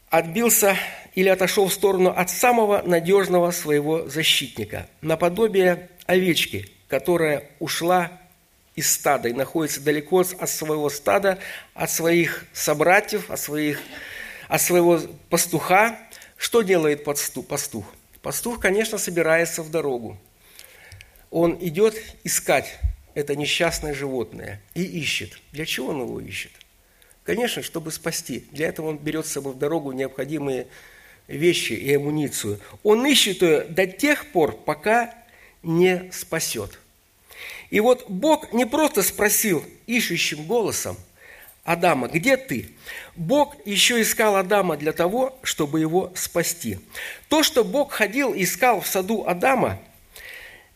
отбился 0.10 0.76
или 1.16 1.30
отошел 1.30 1.68
в 1.68 1.74
сторону 1.74 2.10
от 2.10 2.30
самого 2.30 2.82
надежного 2.84 3.52
своего 3.52 4.08
защитника, 4.08 4.88
наподобие 5.02 5.90
овечки, 6.06 6.70
которая 6.88 7.46
ушла 7.60 8.12
из 8.76 8.92
стада 8.92 9.30
и 9.30 9.34
находится 9.34 9.82
далеко 9.82 10.20
от 10.20 10.50
своего 10.50 10.90
стада, 10.90 11.40
от 11.74 11.90
своих 11.90 12.46
собратьев, 12.54 13.30
от, 13.30 13.40
своих, 13.40 13.80
от 14.48 14.62
своего 14.62 15.00
пастуха. 15.30 15.98
Что 16.38 16.62
делает 16.62 17.04
пастух? 17.04 17.86
Пастух, 18.22 18.60
конечно, 18.60 18.98
собирается 18.98 19.64
в 19.64 19.72
дорогу. 19.72 20.18
Он 21.32 21.58
идет 21.60 21.96
искать 22.24 22.78
это 23.14 23.36
несчастное 23.36 23.94
животное 23.94 24.62
и 24.74 24.84
ищет. 24.84 25.40
Для 25.52 25.66
чего 25.66 25.90
он 25.90 26.02
его 26.02 26.20
ищет? 26.20 26.52
Конечно, 27.24 27.62
чтобы 27.62 27.92
спасти. 27.92 28.46
Для 28.52 28.68
этого 28.68 28.88
он 28.88 28.98
берет 28.98 29.26
с 29.26 29.32
собой 29.32 29.54
в 29.54 29.58
дорогу 29.58 29.92
необходимые 29.92 30.68
вещи 31.28 31.74
и 31.74 31.94
амуницию. 31.94 32.60
Он 32.84 33.06
ищет 33.06 33.42
ее 33.42 33.62
до 33.62 33.88
тех 33.88 34.32
пор, 34.32 34.56
пока 34.56 35.14
не 35.64 36.12
спасет. 36.12 36.80
И 37.70 37.80
вот 37.80 38.10
Бог 38.10 38.54
не 38.54 38.66
просто 38.66 39.02
спросил 39.04 39.66
ищущим 39.88 40.46
голосом– 40.46 40.98
Адама, 41.64 42.08
где 42.08 42.38
ты? 42.38 42.72
Бог 43.16 43.56
еще 43.66 44.02
искал 44.02 44.36
Адама 44.36 44.78
для 44.78 44.94
того, 44.94 45.38
чтобы 45.44 45.80
его 45.80 46.12
спасти. 46.16 46.80
То, 47.30 47.44
что 47.44 47.64
Бог 47.64 47.92
ходил 47.92 48.34
и 48.34 48.44
искал 48.44 48.82
в 48.82 48.88
саду 48.88 49.26
Адама, 49.28 49.80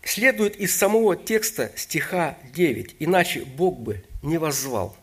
следует 0.04 0.56
из 0.58 0.75
самого 0.75 1.15
текста 1.15 1.72
стиха 1.75 2.38
9, 2.54 2.98
иначе 3.00 3.42
Бог 3.42 3.80
бы 3.80 4.04
не 4.22 4.38
воззвал. 4.38 4.96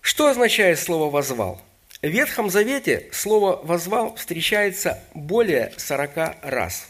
Что 0.00 0.28
означает 0.28 0.78
слово 0.78 1.10
«возвал»? 1.10 1.60
В 2.00 2.06
Ветхом 2.06 2.48
Завете 2.48 3.08
слово 3.10 3.60
«возвал» 3.64 4.14
встречается 4.14 5.02
более 5.14 5.72
40 5.76 6.36
раз. 6.42 6.86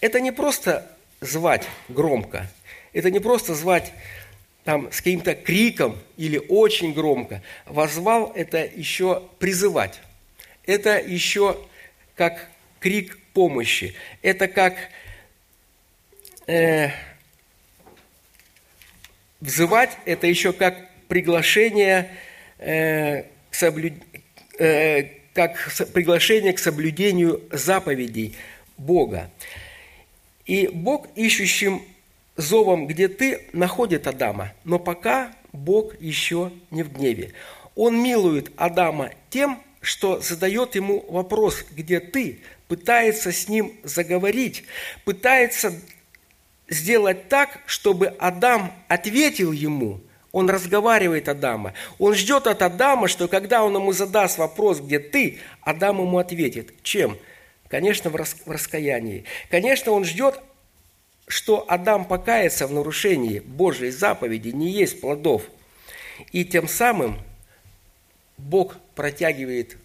Это 0.00 0.20
не 0.20 0.32
просто 0.32 0.90
звать 1.20 1.66
громко, 1.88 2.50
это 2.94 3.10
не 3.10 3.18
просто 3.18 3.54
звать 3.54 3.92
там 4.68 4.92
с 4.92 4.98
каким-то 4.98 5.34
криком 5.34 5.98
или 6.18 6.36
очень 6.36 6.92
громко. 6.92 7.40
Возвал– 7.64 8.34
это 8.36 8.66
еще 8.66 9.26
призывать. 9.38 9.98
Это 10.66 10.98
еще 10.98 11.58
как 12.16 12.50
крик 12.78 13.18
помощи. 13.32 13.94
Это 14.20 14.46
как 14.46 14.74
э, 16.46 16.90
взывать, 19.40 19.96
это 20.04 20.26
еще 20.26 20.52
как 20.52 20.76
приглашение 21.08 22.10
э, 22.58 23.22
соблюд... 23.50 23.94
э, 24.58 25.04
как 25.32 25.56
приглашение 25.94 26.52
к 26.52 26.58
соблюдению 26.58 27.42
заповедей 27.52 28.36
Бога. 28.76 29.30
И 30.44 30.66
Бог 30.66 31.08
ищущим 31.16 31.82
зовом, 32.38 32.86
где 32.86 33.08
ты, 33.08 33.42
находит 33.52 34.06
Адама, 34.06 34.52
но 34.64 34.78
пока 34.78 35.32
Бог 35.52 36.00
еще 36.00 36.52
не 36.70 36.82
в 36.82 36.92
гневе. 36.92 37.34
Он 37.74 38.00
милует 38.00 38.50
Адама 38.56 39.10
тем, 39.28 39.60
что 39.82 40.20
задает 40.20 40.74
ему 40.74 41.04
вопрос, 41.08 41.64
где 41.70 42.00
ты, 42.00 42.40
пытается 42.68 43.32
с 43.32 43.48
ним 43.48 43.74
заговорить, 43.82 44.64
пытается 45.04 45.74
сделать 46.68 47.28
так, 47.28 47.60
чтобы 47.66 48.08
Адам 48.18 48.72
ответил 48.88 49.52
ему. 49.52 50.00
Он 50.30 50.48
разговаривает 50.48 51.28
Адама. 51.28 51.72
Он 51.98 52.14
ждет 52.14 52.46
от 52.46 52.62
Адама, 52.62 53.08
что 53.08 53.26
когда 53.28 53.64
он 53.64 53.74
ему 53.74 53.92
задаст 53.92 54.38
вопрос, 54.38 54.80
где 54.80 54.98
ты, 54.98 55.38
Адам 55.62 56.00
ему 56.00 56.18
ответит. 56.18 56.82
Чем? 56.82 57.16
Конечно, 57.68 58.10
в 58.10 58.16
раскаянии. 58.46 59.24
Конечно, 59.50 59.92
он 59.92 60.04
ждет, 60.04 60.40
что 61.28 61.64
Адам 61.68 62.04
покается 62.06 62.66
в 62.66 62.72
нарушении 62.72 63.38
Божьей 63.38 63.90
заповеди, 63.90 64.48
не 64.48 64.70
есть 64.70 65.00
плодов. 65.00 65.42
И 66.32 66.44
тем 66.44 66.66
самым 66.66 67.20
Бог 68.36 68.76
протягивает 68.94 69.76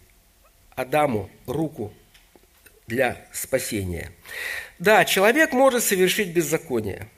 Адаму 0.74 1.30
руку 1.46 1.92
для 2.86 3.24
спасения. 3.32 4.10
Да, 4.78 5.04
человек 5.04 5.52
может 5.52 5.84
совершить 5.84 6.28
беззаконие, 6.28 7.08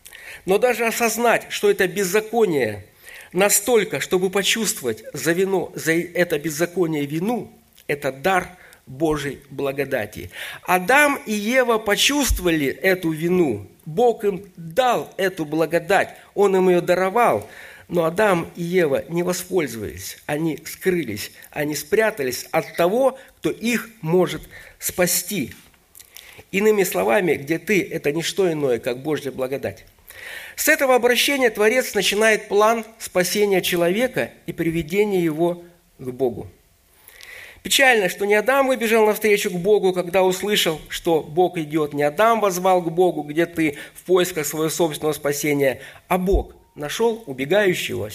но 0.45 0.59
даже 0.59 0.87
осознать, 0.87 1.47
что 1.49 1.71
это 1.71 1.89
беззаконие 1.89 2.85
настолько, 3.33 4.01
чтобы 4.01 4.31
почувствовать 4.31 5.05
за, 5.13 5.33
вину, 5.33 5.73
за 5.75 5.93
это 5.93 6.39
беззаконие 6.39 7.07
вину, 7.07 7.53
это 7.87 8.13
дар 8.13 8.49
Божьей 8.87 9.41
благодати. 9.51 10.31
Адам 10.63 11.21
и 11.27 11.33
Ева 11.33 11.79
почувствовали 11.79 12.67
эту 12.67 13.11
вину. 13.11 13.69
Бог 13.87 14.25
им 14.25 14.45
дал 14.57 15.13
эту 15.17 15.47
благодать, 15.47 16.15
Он 16.35 16.55
им 16.57 16.69
ее 16.69 16.81
даровал– 16.83 17.49
но 17.89 18.05
Адам 18.05 18.51
и 18.57 18.63
Ева 18.63 19.05
не 19.09 19.23
воспользовались, 19.23 20.19
они 20.27 20.59
скрылись, 20.65 21.31
они 21.51 21.75
спрятались 21.77 22.47
от 22.51 22.75
того, 22.75 23.19
кто 23.39 23.51
их 23.51 23.89
может 24.01 24.43
спасти. 24.79 25.55
Иными 26.51 26.83
словами, 26.83 27.35
где 27.35 27.59
ты– 27.59 27.83
это 27.91 28.13
не 28.13 28.23
что 28.23 28.51
иное, 28.51 28.79
как 28.79 29.03
Божья 29.03 29.31
благодать. 29.31 29.85
С 30.57 30.69
этого 30.69 30.95
обращения 30.95 31.51
Творец 31.51 31.95
начинает 31.95 32.49
план 32.49 32.85
спасения 32.99 33.63
человека 33.63 34.31
и 34.47 34.53
приведения 34.53 35.23
его 35.23 35.63
к 35.99 36.11
Богу. 36.11 36.51
Печально, 37.67 38.09
что 38.09 38.27
не 38.27 38.35
Адам 38.35 38.69
выбежал 38.69 39.07
навстречу 39.07 39.51
к 39.51 39.55
Богу, 39.55 39.93
когда 39.93 40.23
услышал, 40.23 40.81
что 40.89 41.21
Бог 41.21 41.59
идет. 41.59 41.95
Не 41.95 42.05
Адам 42.05 42.41
возвал 42.41 42.81
к 42.81 42.93
Богу, 42.93 43.23
где 43.23 43.45
ты 43.45 43.77
в 43.93 44.05
поисках 44.05 44.47
своего 44.47 44.69
собственного 44.69 45.13
спасения, 45.13 45.81
а 46.07 46.17
Бог 46.17 46.55
нашел 46.77 47.25
убегающего 47.27 48.09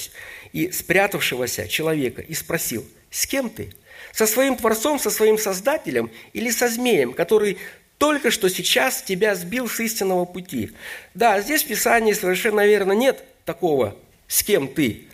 и 0.54 0.72
спрятавшегося 0.72 1.68
человека 1.68 2.22
и 2.22 2.34
спросил, 2.34 2.86
с 3.10 3.28
кем 3.28 3.50
ты? 3.50 3.74
Со 4.14 4.26
своим 4.26 4.56
Творцом, 4.56 5.00
со 5.00 5.10
своим 5.10 5.38
Создателем 5.38 6.12
или 6.32 6.50
со 6.50 6.70
змеем, 6.70 7.12
который 7.12 7.58
только 7.98 8.32
что 8.32 8.48
сейчас 8.48 9.02
тебя 9.02 9.36
сбил 9.36 9.68
с 9.68 9.82
истинного 9.82 10.24
пути? 10.24 10.72
Да, 11.14 11.42
здесь 11.42 11.66
в 11.66 11.68
Писании 11.68 12.14
совершенно 12.14 12.66
верно 12.66 12.94
нет 12.94 13.22
такого 13.44 13.98
«с 14.30 14.44
кем 14.44 14.70
ты?», 14.70 15.10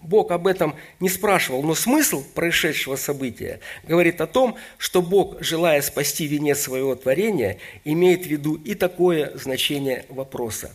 Бог 0.00 0.30
об 0.30 0.46
этом 0.46 0.76
не 1.00 1.08
спрашивал, 1.08 1.62
но 1.64 1.74
смысл 1.74 2.22
происшедшего 2.22 2.94
события 2.94 3.58
говорит 3.82 4.20
о 4.20 4.28
том, 4.28 4.56
что 4.76 5.02
Бог, 5.02 5.42
желая 5.42 5.82
спасти 5.82 6.26
венец 6.26 6.60
своего 6.60 6.94
творения, 6.94 7.58
имеет 7.84 8.24
в 8.24 8.28
виду 8.28 8.54
и 8.54 8.74
такое 8.74 9.36
значение 9.36 10.04
вопроса. 10.08 10.72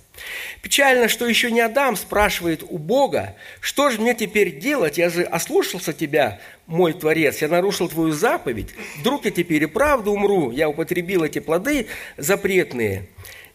Печально, 0.61 1.07
что 1.07 1.25
еще 1.25 1.51
не 1.51 1.61
Адам 1.61 1.95
спрашивает 1.95 2.63
у 2.67 2.77
Бога, 2.77 3.35
что 3.61 3.89
же 3.89 4.01
мне 4.01 4.13
теперь 4.13 4.59
делать, 4.59 4.97
я 4.97 5.09
же 5.09 5.23
ослушался 5.23 5.93
тебя, 5.93 6.41
мой 6.67 6.91
Творец, 6.91 7.41
я 7.41 7.47
нарушил 7.47 7.87
твою 7.87 8.11
заповедь, 8.11 8.71
вдруг 8.99 9.23
я 9.23 9.31
теперь 9.31 9.63
и 9.63 9.67
правду 9.67 10.11
умру, 10.11 10.51
я 10.51 10.67
употребил 10.67 11.23
эти 11.23 11.39
плоды 11.39 11.87
запретные. 12.17 13.07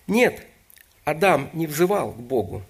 Нет, 0.07 0.47
Адам 1.05 1.51
не 1.53 1.67
взывал 1.67 2.13
к 2.13 2.21
Богу, 2.21 2.63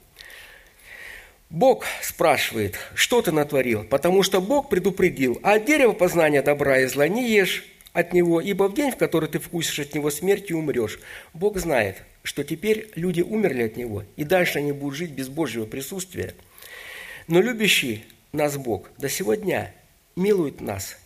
Бог 1.51 1.85
спрашивает, 2.03 2.77
что 2.95 3.23
ты 3.23 3.33
натворил, 3.33 3.85
потому 3.85 4.23
что 4.23 4.41
Бог 4.41 4.69
предупредил, 4.69 5.41
а 5.43 5.55
от 5.55 5.65
дерева 5.65 5.93
познания 5.93 6.43
добра 6.43 6.81
и 6.81 6.87
зла 6.87 7.09
не 7.09 7.31
ешь 7.31 7.65
от 7.95 8.13
него, 8.13 8.41
ибо 8.41 8.65
в 8.65 8.75
день, 8.75 8.91
в 8.91 8.97
который 8.97 9.31
ты 9.31 9.39
вкусишь 9.39 9.79
от 9.79 9.95
него 9.95 10.11
смертью, 10.11 10.59
умрешь. 10.59 11.01
Бог 11.33 11.59
знает, 11.59 12.03
что 12.23 12.45
теперь 12.45 12.91
люди 12.97 13.23
умерли 13.23 13.63
от 13.63 13.77
него, 13.77 14.05
и 14.17 14.25
дальше 14.25 14.59
они 14.59 14.73
будут 14.73 14.99
жить 14.99 15.11
без 15.13 15.29
Божьего 15.29 15.65
присутствия. 15.65 16.35
Но 17.29 17.41
любящий 17.41 18.05
нас 18.33 18.59
Бог 18.59 18.91
до 18.99 19.09
сего 19.09 19.35
дня 19.35 19.73
милует 20.17 20.61
нас 20.61 20.99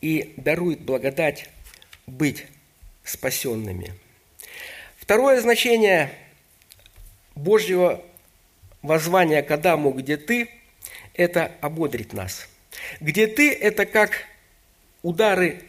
и 0.00 0.32
дарует 0.38 0.80
благодать 0.80 1.50
быть 2.06 2.46
спасенными. 3.04 3.92
Второе 4.96 5.40
значение 5.40 6.10
Божьего 7.34 8.02
воззвание 8.82 9.42
к 9.42 9.50
Адаму, 9.50 9.92
где 9.92 10.16
ты, 10.16 10.48
это 11.14 11.52
ободрить 11.60 12.12
нас. 12.12 12.48
Где 13.00 13.26
ты– 13.26 13.52
это 13.52 13.86
как 13.86 14.24
удары 15.02 15.62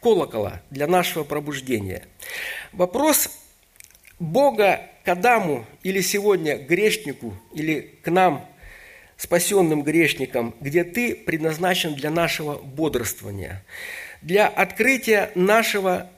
колокола 0.00 0.60
для 0.70 0.86
нашего 0.86 1.24
пробуждения. 1.24 2.06
Вопрос 2.72 3.30
Бога 4.18 4.80
к 5.04 5.08
Адаму 5.08 5.66
или 5.82 6.00
сегодня 6.00 6.56
грешнику, 6.56 7.34
или 7.52 7.98
к 8.02 8.10
нам, 8.10 8.48
спасенным 9.16 9.82
грешникам, 9.82 10.54
где 10.60 10.84
ты 10.84 11.14
предназначен 11.14 11.94
для 11.94 12.10
нашего 12.10 12.56
бодрствования, 12.56 13.64
для 14.22 14.48
открытия 14.48 15.30
нашего 15.34 16.10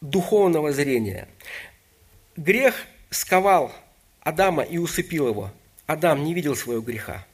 духовного 0.00 0.72
зрения. 0.72 1.28
Грех 2.36 2.86
сковал 3.10 3.72
Адама 4.20 4.62
и 4.62 4.78
усыпил 4.78 5.28
его. 5.28 5.52
Адам 5.88 6.22
не 6.22 6.34
видел 6.34 6.54
своего 6.54 6.82
греха. 6.82 7.24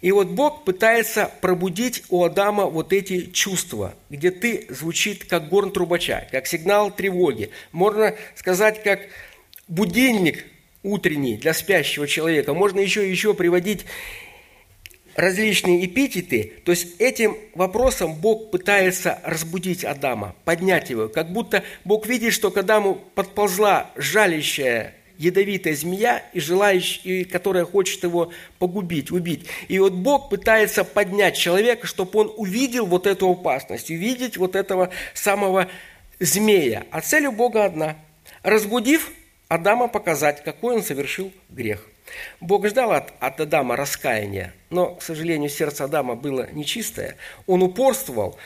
И 0.00 0.10
вот 0.10 0.26
Бог 0.26 0.64
пытается 0.64 1.30
пробудить 1.40 2.02
у 2.10 2.24
Адама 2.24 2.66
вот 2.66 2.92
эти 2.92 3.26
чувства, 3.30 3.94
где 4.10 4.32
ты 4.32 4.66
звучит 4.68 5.24
как 5.24 5.48
горн 5.48 5.70
трубача, 5.70 6.26
как 6.32 6.48
сигнал 6.48 6.90
тревоги. 6.90 7.50
Можно 7.70 8.14
сказать, 8.34 8.82
как 8.82 9.00
будильник 9.68 10.44
утренний 10.82 11.36
для 11.36 11.54
спящего 11.54 12.08
человека. 12.08 12.52
Можно 12.52 12.80
еще 12.80 13.06
и 13.06 13.10
еще 13.10 13.32
приводить 13.32 13.86
различные 15.14 15.86
эпитеты. 15.86 16.52
То 16.64 16.72
есть 16.72 17.00
этим 17.00 17.36
вопросом 17.54 18.16
Бог 18.16 18.50
пытается 18.50 19.20
разбудить 19.22 19.84
Адама, 19.84 20.34
поднять 20.44 20.90
его. 20.90 21.08
Как 21.08 21.32
будто 21.32 21.62
Бог 21.84 22.08
видит, 22.08 22.32
что 22.32 22.50
к 22.50 22.58
Адаму 22.58 23.00
подползла 23.14 23.92
жалящая 23.94 24.94
ядовитая 25.18 25.74
змея, 25.74 26.22
и 26.32 26.40
желающая, 26.40 27.24
которая 27.24 27.64
хочет 27.64 28.02
его 28.02 28.32
погубить, 28.58 29.10
убить. 29.10 29.46
И 29.68 29.78
вот 29.78 29.92
Бог 29.92 30.28
пытается 30.28 30.84
поднять 30.84 31.36
человека, 31.36 31.86
чтобы 31.86 32.18
он 32.20 32.32
увидел 32.36 32.86
вот 32.86 33.06
эту 33.06 33.30
опасность, 33.30 33.90
увидеть 33.90 34.36
вот 34.36 34.56
этого 34.56 34.90
самого 35.14 35.68
змея. 36.20 36.86
А 36.90 37.00
цель 37.00 37.26
у 37.26 37.32
Бога 37.32 37.64
одна– 37.64 37.96
разбудив 38.42 39.10
Адама 39.48 39.88
показать, 39.88 40.42
какой 40.42 40.76
он 40.76 40.82
совершил 40.82 41.32
грех. 41.50 41.86
Бог 42.40 42.66
ждал 42.66 42.92
от, 42.92 43.12
от 43.20 43.40
Адама 43.40 43.76
раскаяния, 43.76 44.54
но, 44.70 44.94
к 44.94 45.02
сожалению, 45.02 45.50
сердце 45.50 45.84
Адама 45.84 46.14
было 46.14 46.48
нечистое. 46.52 47.16
Он 47.46 47.62
упорствовал, 47.62 48.38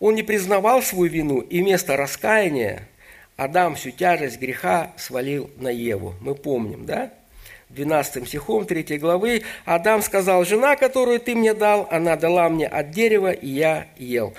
он 0.00 0.14
не 0.14 0.22
признавал 0.22 0.82
свою 0.82 1.10
вину, 1.10 1.40
и 1.40 1.60
вместо 1.60 1.96
раскаяния 1.96 2.88
Адам 3.38 3.76
всю 3.76 3.92
тяжесть 3.92 4.40
греха 4.40 4.92
свалил 4.96 5.48
на 5.58 5.68
Еву. 5.68 6.16
Мы 6.20 6.34
помним, 6.34 6.86
да? 6.86 7.12
12 7.68 8.26
стихом 8.26 8.66
3 8.66 8.98
главы 8.98 9.44
Адам 9.64 10.02
сказал, 10.02 10.44
«Жена, 10.44 10.74
которую 10.74 11.20
ты 11.20 11.36
мне 11.36 11.54
дал, 11.54 11.86
она 11.88 12.16
дала 12.16 12.48
мне 12.48 12.66
от 12.66 12.90
дерева, 12.90 13.30
и 13.30 13.46
я 13.46 13.86
ел». 13.96 14.34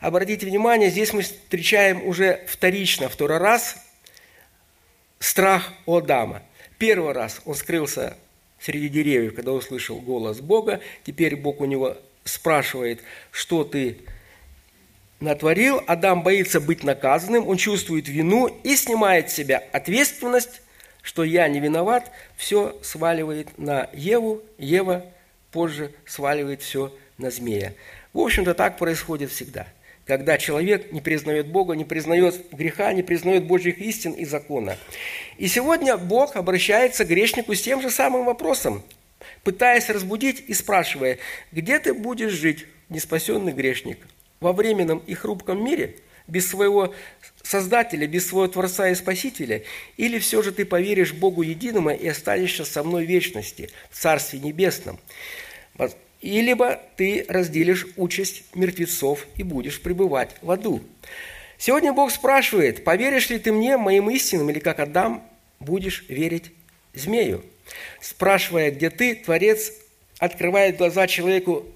Обратите 0.00 0.46
внимание, 0.46 0.90
здесь 0.90 1.12
мы 1.12 1.22
встречаем 1.22 2.04
уже 2.04 2.44
вторично, 2.48 3.08
второй 3.08 3.38
раз 3.38 3.76
страх 5.20 5.72
у 5.86 5.94
Адама. 5.94 6.42
Первый 6.76 7.12
раз 7.12 7.40
он 7.44 7.54
скрылся 7.54 8.16
среди 8.58 8.88
деревьев, 8.88 9.36
когда 9.36 9.52
услышал 9.52 10.00
голос 10.00 10.40
Бога. 10.40 10.80
Теперь 11.04 11.36
Бог 11.36 11.60
у 11.60 11.66
него 11.66 11.96
спрашивает, 12.24 13.00
что 13.30 13.62
ты 13.62 13.98
натворил, 15.20 15.82
Адам 15.86 16.22
боится 16.22 16.60
быть 16.60 16.82
наказанным, 16.82 17.46
он 17.46 17.56
чувствует 17.56 18.08
вину 18.08 18.48
и 18.64 18.74
снимает 18.76 19.30
с 19.30 19.34
себя 19.34 19.62
ответственность, 19.72 20.62
что 21.02 21.24
я 21.24 21.48
не 21.48 21.60
виноват, 21.60 22.10
все 22.36 22.76
сваливает 22.82 23.58
на 23.58 23.88
Еву, 23.92 24.42
Ева 24.58 25.04
позже 25.52 25.92
сваливает 26.06 26.62
все 26.62 26.94
на 27.18 27.30
змея. 27.30 27.74
В 28.12 28.20
общем-то, 28.20 28.54
так 28.54 28.78
происходит 28.78 29.30
всегда. 29.30 29.66
Когда 30.06 30.38
человек 30.38 30.90
не 30.92 31.00
признает 31.00 31.46
Бога, 31.48 31.74
не 31.74 31.84
признает 31.84 32.50
греха, 32.50 32.92
не 32.92 33.02
признает 33.02 33.44
Божьих 33.44 33.78
истин 33.78 34.12
и 34.12 34.24
закона. 34.24 34.76
И 35.38 35.46
сегодня 35.46 35.96
Бог 35.96 36.34
обращается 36.34 37.04
к 37.04 37.08
грешнику 37.08 37.54
с 37.54 37.62
тем 37.62 37.80
же 37.80 37.90
самым 37.90 38.24
вопросом, 38.24 38.82
пытаясь 39.44 39.88
разбудить 39.88 40.42
и 40.48 40.54
спрашивая, 40.54 41.18
где 41.52 41.78
ты 41.78 41.94
будешь 41.94 42.32
жить, 42.32 42.66
неспасенный 42.88 43.52
грешник, 43.52 43.98
во 44.40 44.52
временном 44.52 45.02
и 45.06 45.14
хрупком 45.14 45.64
мире, 45.64 45.96
без 46.26 46.48
своего 46.48 46.94
Создателя, 47.42 48.06
без 48.06 48.28
своего 48.28 48.48
Творца 48.48 48.88
и 48.88 48.94
Спасителя, 48.94 49.62
или 49.96 50.18
все 50.18 50.42
же 50.42 50.52
ты 50.52 50.64
поверишь 50.64 51.12
Богу 51.12 51.42
единому 51.42 51.90
и 51.90 52.06
останешься 52.06 52.64
со 52.64 52.82
мной 52.82 53.04
в 53.04 53.08
вечности, 53.08 53.70
в 53.90 53.98
Царстве 53.98 54.38
Небесном, 54.38 55.00
и 56.20 56.56
ты 56.96 57.24
разделишь 57.28 57.86
участь 57.96 58.44
мертвецов 58.54 59.26
и 59.36 59.42
будешь 59.42 59.80
пребывать 59.80 60.36
в 60.42 60.50
аду. 60.50 60.82
Сегодня 61.58 61.92
Бог 61.92 62.10
спрашивает, 62.10 62.84
поверишь 62.84 63.30
ли 63.30 63.38
ты 63.38 63.52
мне, 63.52 63.76
моим 63.76 64.08
истинам, 64.10 64.50
или 64.50 64.58
как 64.58 64.80
Адам, 64.80 65.22
будешь 65.58 66.04
верить 66.08 66.52
змею? 66.94 67.42
Спрашивая, 68.00 68.70
где 68.70 68.90
ты, 68.90 69.14
Творец 69.14 69.72
открывает 70.18 70.76
глаза 70.76 71.06
человеку 71.06 71.66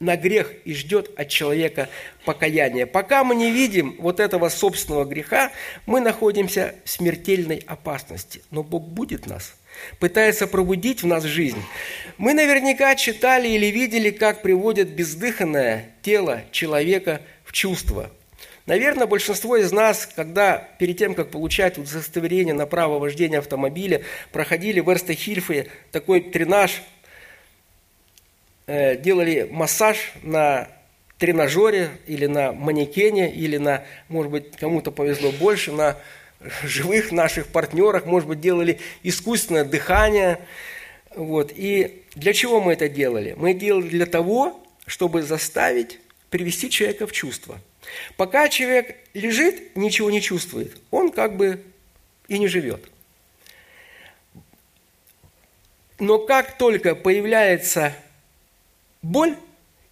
на 0.00 0.16
грех 0.16 0.52
и 0.64 0.72
ждет 0.72 1.10
от 1.16 1.28
человека 1.28 1.90
покаяния. 2.24 2.86
Пока 2.86 3.22
мы 3.22 3.34
не 3.34 3.50
видим 3.50 3.96
вот 3.98 4.18
этого 4.18 4.48
собственного 4.48 5.04
греха, 5.04 5.52
мы 5.84 6.00
находимся 6.00 6.74
в 6.84 6.90
смертельной 6.90 7.62
опасности. 7.66 8.42
Но 8.50 8.62
Бог 8.62 8.82
будет 8.88 9.26
нас, 9.26 9.54
пытается 9.98 10.46
пробудить 10.46 11.02
в 11.02 11.06
нас 11.06 11.24
жизнь. 11.24 11.62
Мы 12.16 12.32
наверняка 12.32 12.96
читали 12.96 13.48
или 13.48 13.66
видели, 13.66 14.10
как 14.10 14.40
приводят 14.40 14.88
бездыханное 14.88 15.90
тело 16.00 16.42
человека 16.50 17.20
в 17.44 17.52
чувство. 17.52 18.10
Наверное, 18.64 19.06
большинство 19.06 19.56
из 19.56 19.70
нас, 19.70 20.08
когда 20.14 20.56
перед 20.78 20.96
тем, 20.96 21.14
как 21.14 21.30
получать 21.30 21.76
удостоверение 21.76 22.54
на 22.54 22.66
право 22.66 22.98
вождения 22.98 23.38
автомобиля, 23.38 24.02
проходили 24.32 24.80
в 24.80 24.88
Эрстехильфе 24.90 25.68
такой 25.92 26.22
тренаж– 26.22 26.82
делали 28.70 29.48
массаж 29.50 30.12
на 30.22 30.68
тренажере 31.18 31.90
или 32.06 32.26
на 32.26 32.52
манекене, 32.52 33.32
или 33.32 33.56
на, 33.56 33.84
может 34.08 34.30
быть, 34.30 34.56
кому-то 34.56 34.90
повезло 34.92 35.32
больше, 35.32 35.72
на 35.72 35.96
живых 36.62 37.12
наших 37.12 37.48
партнерах, 37.48 38.06
может 38.06 38.28
быть, 38.28 38.40
делали 38.40 38.78
искусственное 39.02 39.64
дыхание. 39.64 40.38
Вот. 41.14 41.52
И 41.54 42.04
для 42.14 42.32
чего 42.32 42.60
мы 42.60 42.72
это 42.72 42.88
делали? 42.88 43.34
Мы 43.36 43.54
делали 43.54 43.88
для 43.88 44.06
того, 44.06 44.64
чтобы 44.86 45.22
заставить 45.22 45.98
привести 46.30 46.70
человека 46.70 47.06
в 47.06 47.12
чувство. 47.12 47.58
Пока 48.16 48.48
человек 48.48 48.96
лежит, 49.14 49.76
ничего 49.76 50.10
не 50.10 50.20
чувствует, 50.22 50.76
он 50.90 51.10
как 51.10 51.36
бы 51.36 51.62
и 52.28 52.38
не 52.38 52.46
живет. 52.46 52.88
Но 55.98 56.18
как 56.18 56.56
только 56.56 56.94
появляется 56.94 57.92
боль, 59.02 59.36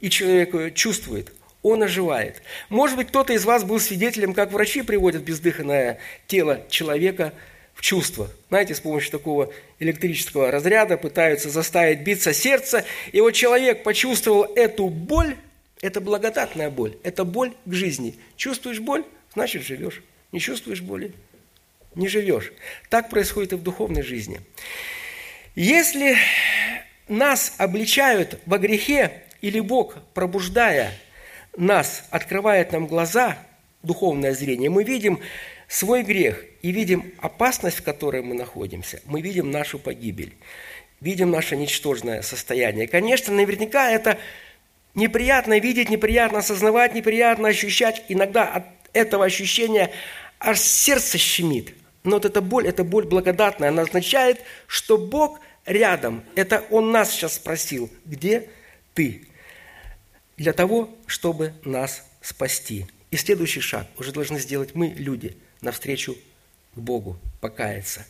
и 0.01 0.11
человек 0.11 0.75
чувствует, 0.75 1.33
он 1.63 1.83
оживает. 1.83 2.43
Может 2.69 2.97
быть, 2.97 3.09
кто-то 3.09 3.33
из 3.33 3.45
вас 3.45 3.65
был 3.65 3.81
свидетелем, 3.81 4.33
как 4.33 4.53
врачи 4.53 4.83
приводят 4.83 5.23
бездыханное 5.23 5.99
тело 6.27 6.65
человека 6.71 7.33
в 7.75 7.81
чувство. 7.83 8.31
Знаете, 8.49 8.75
с 8.75 8.81
помощью 8.81 9.11
такого 9.11 9.53
электрического 9.79 10.51
разряда 10.51 10.97
пытаются 10.97 11.51
заставить 11.51 12.01
биться 12.01 12.33
сердце. 12.33 12.85
И 13.13 13.21
вот 13.21 13.33
человек 13.33 13.83
почувствовал 13.83 14.45
эту 14.55 14.89
боль, 14.89 15.37
это 15.81 16.01
благодатная 16.01 16.71
боль, 16.71 16.97
это 17.03 17.25
боль 17.25 17.53
к 17.65 17.73
жизни. 17.73 18.17
Чувствуешь 18.37 18.81
боль, 18.81 19.05
значит 19.35 19.63
живешь. 19.63 20.03
Не 20.33 20.41
чувствуешь 20.41 20.83
боли, 20.83 21.13
не 21.95 22.07
живешь. 22.09 22.53
Так 22.91 23.11
происходит 23.11 23.53
и 23.53 23.57
в 23.57 23.63
духовной 23.63 24.03
жизни. 24.03 24.41
Если 25.55 26.17
нас 27.09 27.55
обличают 27.59 28.41
во 28.47 28.59
грехе, 28.59 29.23
или 29.41 29.61
Бог, 29.61 29.97
пробуждая 30.15 30.93
нас, 31.57 32.05
открывает 32.11 32.73
нам 32.73 32.87
глаза, 32.87 33.39
духовное 33.83 34.35
зрение, 34.35 34.71
мы 34.71 34.85
видим 34.85 35.21
свой 35.69 36.03
грех 36.03 36.45
и 36.63 36.73
видим 36.73 37.13
опасность, 37.21 37.79
в 37.79 37.83
которой 37.83 38.23
мы 38.23 38.35
находимся, 38.35 39.01
мы 39.05 39.21
видим 39.21 39.51
нашу 39.51 39.79
погибель, 39.79 40.35
видим 41.01 41.31
наше 41.31 41.57
ничтожное 41.57 42.23
состояние. 42.23 42.89
Конечно, 42.89 43.33
наверняка 43.33 43.91
это 43.91 44.19
неприятно 44.95 45.59
видеть, 45.59 45.91
неприятно 45.91 46.39
осознавать, 46.39 46.95
неприятно 46.95 47.49
ощущать. 47.49 48.03
Иногда 48.09 48.45
от 48.45 48.65
этого 48.93 49.25
ощущения 49.25 49.91
аж 50.41 50.59
сердце 50.59 51.19
щемит. 51.19 51.75
Но 52.03 52.17
вот 52.17 52.25
эта 52.25 52.41
боль, 52.41 52.67
эта 52.67 52.85
боль 52.85 53.05
благодатная, 53.05 53.69
она 53.69 53.83
означает, 53.83 54.41
что 54.67 54.99
Бог– 54.99 55.41
рядом. 55.69 56.25
Это 56.35 56.65
Он 56.71 56.91
нас 56.91 57.13
сейчас 57.13 57.35
спросил, 57.35 57.91
где 58.05 58.49
ты? 58.95 59.29
Для 60.37 60.53
того, 60.53 60.91
чтобы 61.07 61.53
нас 61.65 62.05
спасти. 62.21 62.87
И 63.11 63.17
следующий 63.17 63.61
шаг 63.61 63.87
уже 63.97 64.13
должны 64.13 64.39
сделать 64.39 64.75
мы, 64.75 64.89
люди, 64.89 65.37
навстречу 65.61 66.17
к 66.75 66.79
Богу, 66.79 67.19
покаяться. 67.41 68.05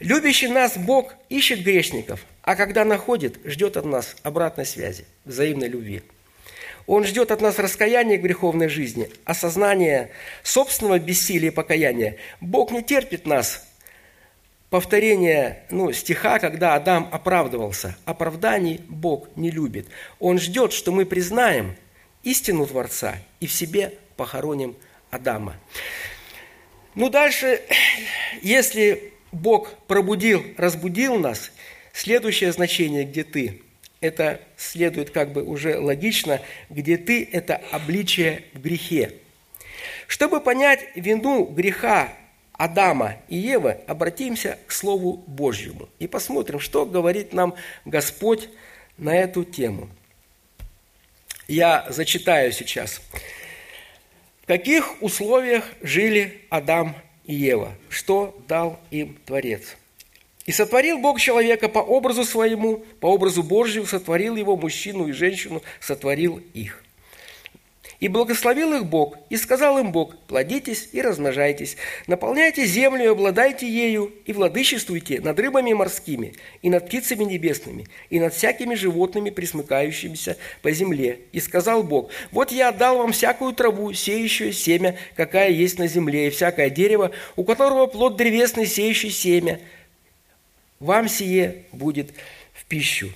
Любящий 0.00 0.48
нас 0.48 0.76
Бог 0.76 1.14
ищет 1.28 1.62
грешников, 1.62 2.24
а 2.42 2.56
когда 2.56 2.84
находит, 2.84 3.38
ждет 3.44 3.76
от 3.76 3.84
нас 3.84 4.16
обратной 4.22 4.66
связи, 4.66 5.04
взаимной 5.24 5.68
любви. 5.68 6.02
Он 6.86 7.04
ждет 7.04 7.30
от 7.30 7.40
нас 7.40 7.58
раскаяния 7.58 8.18
в 8.18 8.22
греховной 8.22 8.68
жизни, 8.68 9.08
осознания 9.24 10.10
собственного 10.42 10.98
бессилия 10.98 11.50
и 11.50 11.54
покаяния. 11.54 12.16
Бог 12.40 12.72
не 12.72 12.82
терпит 12.82 13.24
нас 13.24 13.64
повторение 14.72 15.64
ну, 15.68 15.92
стиха, 15.92 16.38
когда 16.38 16.74
Адам 16.74 17.06
оправдывался. 17.12 17.94
Оправданий 18.06 18.80
Бог 18.88 19.28
не 19.36 19.50
любит. 19.50 19.86
Он 20.18 20.38
ждет, 20.38 20.72
что 20.72 20.92
мы 20.92 21.04
признаем 21.04 21.76
истину 22.22 22.66
Творца 22.66 23.16
и 23.38 23.46
в 23.46 23.52
себе 23.52 23.92
похороним 24.16 24.74
Адама. 25.10 25.56
Ну, 26.94 27.10
дальше, 27.10 27.60
если 28.42 29.12
Бог 29.30 29.74
пробудил, 29.88 30.42
разбудил 30.56 31.16
нас, 31.16 31.52
следующее 31.92 32.50
значение, 32.50 33.04
где 33.04 33.24
ты, 33.24 33.60
это 34.00 34.40
следует 34.56 35.10
как 35.10 35.34
бы 35.34 35.42
уже 35.42 35.78
логично, 35.78 36.40
где 36.70 36.96
ты– 36.96 37.28
это 37.32 37.60
обличие 37.72 38.44
в 38.54 38.62
грехе. 38.62 39.16
Чтобы 40.06 40.40
понять 40.40 40.80
вину 40.94 41.44
греха 41.44 42.14
Адама 42.62 43.16
и 43.26 43.36
Евы, 43.36 43.78
обратимся 43.88 44.56
к 44.68 44.70
Слову 44.70 45.14
Божьему 45.26 45.88
и 45.98 46.06
посмотрим, 46.06 46.60
что 46.60 46.86
говорит 46.86 47.32
нам 47.32 47.56
Господь 47.84 48.48
на 48.96 49.16
эту 49.16 49.42
тему. 49.42 49.90
Я 51.48 51.84
зачитаю 51.88 52.52
сейчас. 52.52 53.00
В 54.42 54.46
каких 54.46 55.02
условиях 55.02 55.64
жили 55.80 56.42
Адам 56.50 56.94
и 57.24 57.34
Ева? 57.34 57.74
Что 57.88 58.40
дал 58.46 58.78
им 58.92 59.18
Творец? 59.26 59.76
«И 60.46 60.52
сотворил 60.52 60.98
Бог 60.98 61.18
человека 61.18 61.68
по 61.68 61.80
образу 61.80 62.24
своему, 62.24 62.84
по 63.00 63.06
образу 63.06 63.42
Божьему 63.42 63.86
сотворил 63.86 64.36
его, 64.36 64.56
мужчину 64.56 65.08
и 65.08 65.12
женщину, 65.12 65.62
сотворил 65.80 66.40
их». 66.54 66.84
И 68.02 68.08
благословил 68.08 68.74
их 68.74 68.86
Бог, 68.86 69.16
и 69.30 69.36
сказал 69.36 69.78
им 69.78 69.92
Бог, 69.92 70.16
плодитесь 70.26 70.88
и 70.90 71.00
размножайтесь, 71.00 71.76
наполняйте 72.08 72.66
землю 72.66 73.04
и 73.04 73.06
обладайте 73.06 73.68
ею, 73.68 74.12
и 74.26 74.32
владычествуйте 74.32 75.20
над 75.20 75.38
рыбами 75.38 75.72
морскими, 75.72 76.34
и 76.62 76.68
над 76.68 76.86
птицами 76.86 77.22
небесными, 77.22 77.86
и 78.10 78.18
над 78.18 78.34
всякими 78.34 78.74
животными, 78.74 79.30
присмыкающимися 79.30 80.36
по 80.62 80.72
земле. 80.72 81.20
И 81.30 81.38
сказал 81.38 81.84
Бог, 81.84 82.10
вот 82.32 82.50
я 82.50 82.70
отдал 82.70 82.98
вам 82.98 83.12
всякую 83.12 83.52
траву, 83.52 83.92
сеющую 83.92 84.52
семя, 84.52 84.98
какая 85.14 85.50
есть 85.50 85.78
на 85.78 85.86
земле, 85.86 86.26
и 86.26 86.30
всякое 86.30 86.70
дерево, 86.70 87.12
у 87.36 87.44
которого 87.44 87.86
плод 87.86 88.16
древесный, 88.16 88.66
сеющий 88.66 89.10
семя. 89.10 89.60
Вам 90.80 91.08
сие 91.08 91.66
будет 91.70 92.10
в 92.52 92.64
пищу. 92.64 93.12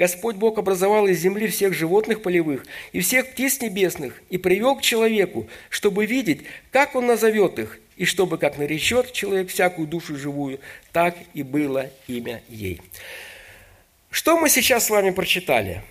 Господь 0.00 0.36
Бог 0.36 0.56
образовал 0.56 1.08
из 1.08 1.18
земли 1.18 1.46
всех 1.46 1.74
животных 1.74 2.22
полевых 2.22 2.64
и 2.92 3.00
всех 3.00 3.32
птиц 3.32 3.60
небесных 3.60 4.14
и 4.30 4.38
привел 4.38 4.76
к 4.76 4.80
человеку, 4.80 5.46
чтобы 5.68 6.06
видеть, 6.06 6.40
как 6.72 6.96
он 6.96 7.06
назовет 7.06 7.58
их, 7.58 7.78
и 7.98 8.06
чтобы, 8.06 8.38
как 8.38 8.56
наречет 8.56 9.12
человек 9.12 9.50
всякую 9.50 9.86
душу 9.86 10.16
живую, 10.16 10.58
так 10.92 11.16
и 11.34 11.42
было 11.42 11.90
имя 12.06 12.42
ей. 12.48 12.80
Что 14.10 14.38
мы 14.38 14.48
сейчас 14.48 14.86
с 14.86 14.90
вами 14.90 15.10
прочитали? 15.10 15.82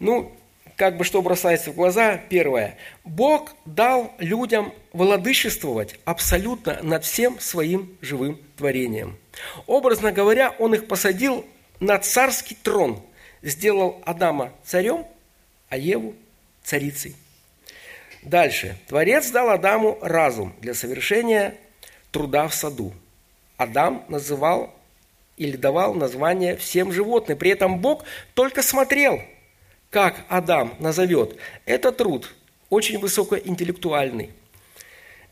Ну, 0.00 0.30
как 0.76 0.98
бы 0.98 1.04
что 1.04 1.22
бросается 1.22 1.70
в 1.70 1.76
глаза, 1.76 2.20
первое. 2.28 2.76
Бог 3.04 3.54
дал 3.64 4.12
людям 4.18 4.74
владычествовать 4.92 5.98
абсолютно 6.04 6.78
над 6.82 7.06
всем 7.06 7.40
своим 7.40 7.96
живым 8.02 8.38
творением. 8.58 9.16
Образно 9.66 10.12
говоря, 10.12 10.54
Он 10.58 10.74
их 10.74 10.86
посадил 10.86 11.46
на 11.80 11.98
царский 11.98 12.54
трон– 12.54 13.02
сделал 13.44 14.02
Адама 14.04 14.52
царем, 14.64 15.06
а 15.68 15.76
Еву– 15.76 16.14
царицей. 16.64 17.14
Дальше. 18.22 18.76
Творец 18.88 19.30
дал 19.30 19.50
Адаму 19.50 19.98
разум 20.00 20.54
для 20.60 20.74
совершения 20.74 21.54
труда 22.10 22.48
в 22.48 22.54
саду. 22.54 22.92
Адам 23.56 24.04
называл 24.08 24.74
или 25.36 25.56
давал 25.56 25.94
название 25.94 26.56
всем 26.56 26.90
животным. 26.90 27.36
При 27.36 27.50
этом 27.50 27.80
Бог 27.80 28.04
только 28.32 28.62
смотрел, 28.62 29.20
как 29.90 30.24
Адам 30.28 30.74
назовет. 30.78 31.36
Это 31.66 31.92
труд, 31.92 32.34
очень 32.70 32.98
высокоинтеллектуальный. 32.98 34.30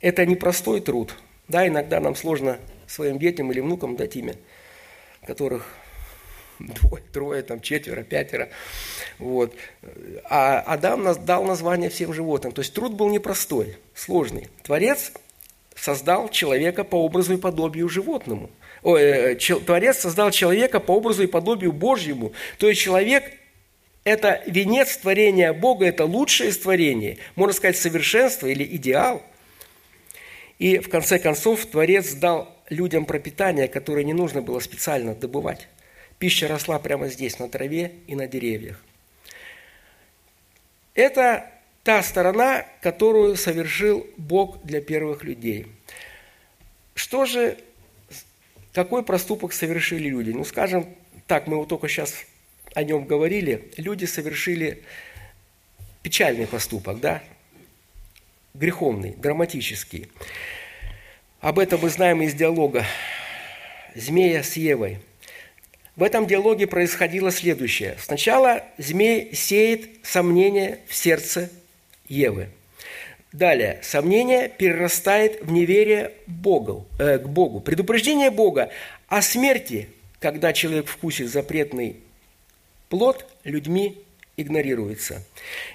Это 0.00 0.26
непростой 0.26 0.80
труд. 0.80 1.14
Да, 1.48 1.66
иногда 1.66 1.98
нам 1.98 2.14
сложно 2.14 2.58
своим 2.86 3.18
детям 3.18 3.50
или 3.52 3.60
внукам 3.60 3.96
дать 3.96 4.16
имя, 4.16 4.34
которых 5.26 5.66
двое, 6.58 7.02
трое, 7.12 7.42
там, 7.42 7.60
четверо, 7.60 8.02
пятеро. 8.02 8.48
Вот. 9.18 9.54
А 10.24 10.60
Адам 10.60 11.06
дал 11.24 11.44
название 11.44 11.90
всем 11.90 12.12
животным. 12.12 12.52
То 12.52 12.60
есть 12.60 12.74
труд 12.74 12.94
был 12.94 13.08
непростой, 13.08 13.76
сложный. 13.94 14.48
Творец 14.62 15.12
создал 15.74 16.28
человека 16.28 16.84
по 16.84 16.96
образу 16.96 17.34
и 17.34 17.36
подобию 17.36 17.88
животному. 17.88 18.50
Ой, 18.82 19.02
э, 19.02 19.34
Творец 19.36 19.98
создал 19.98 20.30
человека 20.30 20.80
по 20.80 20.92
образу 20.92 21.22
и 21.22 21.26
подобию 21.26 21.72
Божьему. 21.72 22.32
То 22.58 22.68
есть 22.68 22.80
человек– 22.80 23.24
это 24.04 24.42
венец 24.46 24.96
творения 24.96 25.52
Бога, 25.52 25.86
это 25.86 26.04
лучшее 26.04 26.50
из 26.50 26.58
творений, 26.58 27.18
можно 27.36 27.54
сказать, 27.54 27.76
совершенство 27.76 28.48
или 28.48 28.64
идеал. 28.64 29.22
И 30.58 30.78
в 30.78 30.88
конце 30.88 31.18
концов 31.18 31.66
Творец 31.66 32.12
дал 32.14 32.48
людям 32.68 33.04
пропитание, 33.04 33.68
которое 33.68 34.04
не 34.04 34.12
нужно 34.12 34.42
было 34.42 34.60
специально 34.60 35.14
добывать. 35.14 35.68
Пища 36.22 36.46
росла 36.46 36.78
прямо 36.78 37.08
здесь, 37.08 37.40
на 37.40 37.48
траве 37.48 37.94
и 38.06 38.14
на 38.14 38.28
деревьях. 38.28 38.80
Это 40.94 41.50
та 41.82 42.00
сторона, 42.04 42.64
которую 42.80 43.34
совершил 43.34 44.06
Бог 44.16 44.62
для 44.62 44.80
первых 44.80 45.24
людей. 45.24 45.66
Что 46.94 47.24
же, 47.24 47.58
какой 48.72 49.02
проступок 49.02 49.52
совершили 49.52 50.08
люди? 50.10 50.30
Ну, 50.30 50.44
скажем 50.44 50.94
так, 51.26 51.48
мы 51.48 51.56
вот 51.56 51.68
только 51.68 51.88
сейчас 51.88 52.14
о 52.72 52.84
нем 52.84 53.04
говорили. 53.04 53.72
Люди 53.76 54.04
совершили 54.04 54.84
печальный 56.04 56.46
поступок, 56.46 57.00
да? 57.00 57.20
Греховный, 58.54 59.16
драматический. 59.16 60.06
Об 61.40 61.58
этом 61.58 61.80
мы 61.80 61.88
знаем 61.88 62.22
из 62.22 62.32
диалога 62.34 62.86
змея 63.96 64.44
с 64.44 64.52
Евой– 64.52 65.00
в 65.96 66.02
этом 66.02 66.26
диалоге 66.26 66.66
происходило 66.66 67.30
следующее. 67.30 67.96
Сначала 68.00 68.64
змей 68.78 69.34
сеет 69.34 69.90
сомнение 70.02 70.80
в 70.88 70.94
сердце 70.94 71.50
Евы. 72.08 72.48
Далее, 73.32 73.78
сомнение 73.82 74.48
перерастает 74.48 75.42
в 75.42 75.50
неверие 75.52 76.12
Богу, 76.26 76.86
э, 76.98 77.18
к 77.18 77.28
Богу. 77.28 77.60
Предупреждение 77.60 78.30
Бога 78.30 78.70
о 79.08 79.22
смерти, 79.22 79.88
когда 80.18 80.52
человек 80.52 80.86
вкусит 80.86 81.30
запретный 81.30 81.96
плод, 82.88 83.26
людьми 83.44 84.02
игнорируется. 84.36 85.22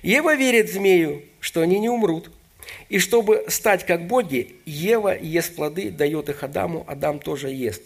Ева 0.04 0.36
верит 0.36 0.72
змею, 0.72 1.24
что 1.40 1.62
они 1.62 1.80
не 1.80 1.90
умрут. 1.90 2.32
И 2.90 3.00
чтобы 3.00 3.46
стать 3.48 3.86
как 3.86 4.08
боги, 4.08 4.56
Ева 4.66 5.18
ест 5.18 5.56
плоды, 5.56 5.90
дает 5.90 6.30
их 6.30 6.44
Адаму, 6.44 6.84
Адам 6.88 7.20
тоже 7.20 7.50
ест. 7.50 7.84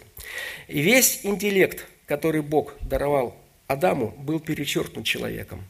Весь 0.68 1.22
интеллект 1.24 1.86
который 2.12 2.42
Бог 2.42 2.76
даровал 2.82 3.34
Адаму, 3.68 4.14
был 4.18 4.42
перечеркнут 4.42 5.06
человеком. 5.06 5.64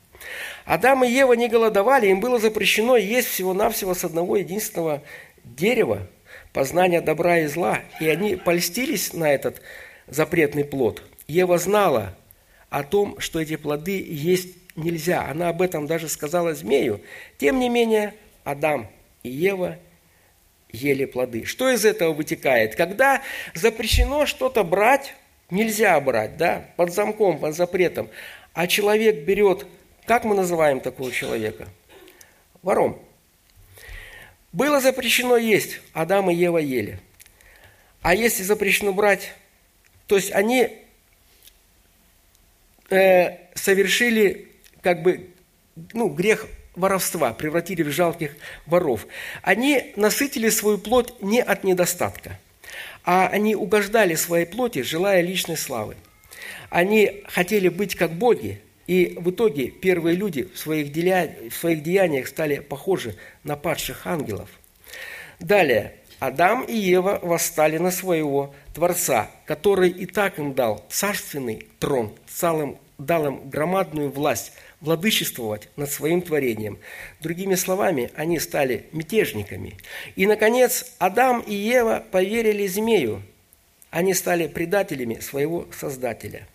Адам 0.65 1.04
и 1.04 1.08
Ева 1.08 1.34
не 1.34 1.47
голодовали, 1.47 2.08
им 2.08 2.19
было 2.19 2.39
запрещено 2.39 2.97
есть 2.97 3.27
всего-навсего 3.27 3.93
с 3.93 4.04
одного 4.04 4.38
единственного 4.38 5.04
дерева, 5.43 6.08
познания 6.51 6.99
добра 6.99 7.41
и 7.41 7.45
зла, 7.45 7.82
и 7.99 8.08
они 8.10 8.38
польстились 8.38 9.13
на 9.13 9.32
этот 9.32 9.62
запретный 10.08 10.65
плод. 10.65 11.04
Ева 11.27 11.60
знала 11.60 12.17
о 12.71 12.82
том, 12.82 13.19
что 13.19 13.39
эти 13.39 13.56
плоды 13.56 14.04
есть 14.04 14.56
нельзя. 14.75 15.27
Она 15.30 15.49
об 15.49 15.62
этом 15.62 15.86
даже 15.86 16.10
сказала 16.10 16.56
змею. 16.56 17.01
Тем 17.38 17.60
не 17.60 17.69
менее, 17.69 18.15
Адам 18.43 18.88
и 19.21 19.30
Ева 19.30 19.77
ели 20.71 21.06
плоды. 21.06 21.45
Что 21.45 21.69
из 21.69 21.86
этого 21.86 22.13
вытекает? 22.13 22.75
Когда 22.75 23.21
запрещено 23.54 24.25
что-то 24.25 24.63
брать, 24.63 25.13
нельзя 25.51 25.99
брать, 25.99 26.37
да, 26.37 26.65
под 26.77 26.93
замком, 26.93 27.37
под 27.37 27.55
запретом. 27.55 28.09
А 28.53 28.67
человек 28.67 29.23
берет, 29.25 29.67
как 30.05 30.23
мы 30.23 30.33
называем 30.33 30.79
такого 30.79 31.11
человека? 31.11 31.67
Вором. 32.63 32.99
Было 34.51 34.81
запрещено 34.81 35.37
есть, 35.37 35.79
Адам 35.93 36.29
и 36.29 36.35
Ева 36.35 36.57
ели. 36.57 36.99
А 38.01 38.15
если 38.15 38.43
запрещено 38.43 38.91
брать, 38.91 39.33
то 40.07 40.15
есть 40.15 40.31
они 40.31 40.69
э, 42.89 43.37
совершили 43.53 44.49
как 44.81 45.03
бы 45.03 45.29
ну, 45.93 46.09
грех 46.09 46.47
воровства, 46.75 47.33
превратили 47.33 47.83
в 47.83 47.91
жалких 47.91 48.35
воров. 48.65 49.07
Они 49.41 49.93
насытили 49.95 50.49
свою 50.49 50.77
плоть 50.79 51.21
не 51.21 51.41
от 51.41 51.63
недостатка– 51.63 52.39
а 53.03 53.27
они 53.27 53.55
угождали 53.55 54.15
своей 54.15 54.45
плоти, 54.45 54.81
желая 54.81 55.21
личной 55.21 55.57
славы. 55.57 55.95
Они 56.69 57.23
хотели 57.27 57.69
быть 57.69 57.95
как 57.95 58.11
боги, 58.11 58.61
и 58.87 59.17
в 59.19 59.31
итоге 59.31 59.67
первые 59.67 60.15
люди 60.15 60.43
в 60.53 60.57
своих, 60.57 60.91
деля... 60.91 61.35
в 61.49 61.53
своих 61.53 61.83
деяниях 61.83 62.27
стали 62.27 62.59
похожи 62.59 63.15
на 63.43 63.55
падших 63.55 64.07
ангелов. 64.07 64.49
Далее, 65.39 65.95
Адам 66.19 66.63
и 66.63 66.75
Ева 66.75 67.19
восстали 67.21 67.77
на 67.77 67.91
своего 67.91 68.53
Творца, 68.73 69.31
который 69.45 69.89
и 69.89 70.05
так 70.05 70.39
им 70.39 70.53
дал 70.53 70.85
царственный 70.89 71.67
трон, 71.79 72.13
целым, 72.27 72.77
дал 72.97 73.25
им 73.27 73.49
громадную 73.49 74.11
власть– 74.11 74.53
владычествовать 74.82 75.70
над 75.76 75.91
своим 75.91 76.22
творением. 76.22 76.80
Другими 77.22 77.56
словами, 77.56 78.12
они 78.15 78.39
стали 78.39 78.86
мятежниками. 78.91 79.78
И, 80.15 80.26
наконец, 80.26 80.94
Адам 80.98 81.41
и 81.41 81.54
Ева 81.54 82.04
поверили 82.12 82.67
змею. 82.67 83.22
Они 83.89 84.13
стали 84.13 84.48
предателями 84.48 85.20
своего 85.20 85.67
Создателя. 85.78 86.48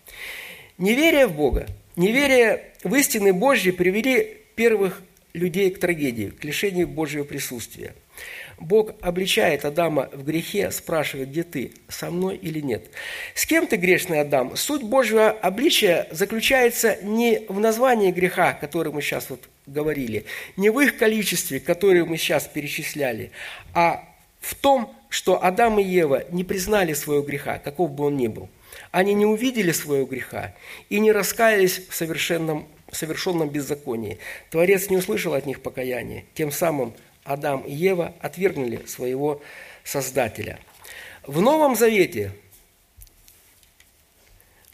Неверие 0.77 1.27
в 1.27 1.35
Бога, 1.35 1.67
неверие 1.95 2.73
в 2.83 2.93
истины 2.95 3.33
Божьи 3.33 3.71
привели 3.71 4.41
первых 4.55 5.01
людей 5.33 5.71
к 5.71 5.79
трагедии, 5.79 6.29
к 6.29 6.43
лишению 6.43 6.87
Божьего 6.87 7.23
присутствия– 7.23 7.95
Бог 8.59 8.91
обличает 9.01 9.65
Адама 9.65 10.09
в 10.11 10.23
грехе, 10.23 10.71
спрашивает, 10.71 11.29
где 11.29 11.43
ты, 11.43 11.71
со 11.87 12.09
мной 12.09 12.35
или 12.35 12.59
нет. 12.59 12.85
С 13.35 13.45
кем 13.45 13.67
ты 13.67 13.75
грешный, 13.75 14.21
Адам? 14.21 14.55
Суть 14.55 14.83
Божьего 14.83 15.29
обличия 15.29 16.07
заключается 16.11 16.97
не 17.03 17.45
в 17.49 17.59
названии 17.59 18.11
греха, 18.11 18.53
который 18.53 18.91
мы 18.91 19.01
сейчас 19.01 19.29
вот 19.29 19.47
говорили, 19.67 20.25
не 20.55 20.69
в 20.69 20.79
их 20.79 20.97
количестве, 20.97 21.59
которые 21.59 22.05
мы 22.05 22.17
сейчас 22.17 22.47
перечисляли, 22.47 23.31
а 23.73 24.03
в 24.39 24.55
том, 24.55 24.93
что 25.09 25.43
Адам 25.43 25.79
и 25.79 25.83
Ева 25.83 26.25
не 26.31 26.43
признали 26.43 26.93
своего 26.93 27.23
греха, 27.23 27.59
каков 27.59 27.91
бы 27.91 28.05
он 28.05 28.17
ни 28.17 28.27
был. 28.27 28.49
Они 28.91 29.13
не 29.13 29.25
увидели 29.25 29.71
своего 29.71 30.05
греха 30.05 30.55
и 30.89 30.99
не 30.99 31.11
раскаялись 31.11 31.81
в 31.89 31.93
совершенном, 31.93 32.67
совершенном 32.91 33.49
беззаконии. 33.49 34.19
Творец 34.49 34.89
не 34.89 34.97
услышал 34.97 35.33
от 35.33 35.45
них 35.45 35.61
покаяния, 35.61 36.25
тем 36.33 36.51
самым– 36.51 36.93
Адам 37.27 37.61
и 37.61 37.73
Ева 37.73 38.13
отвергнули 38.21 38.85
своего 38.85 39.41
Создателя. 39.83 40.59
В 41.23 41.41
Новом 41.41 41.75
Завете 41.75 42.31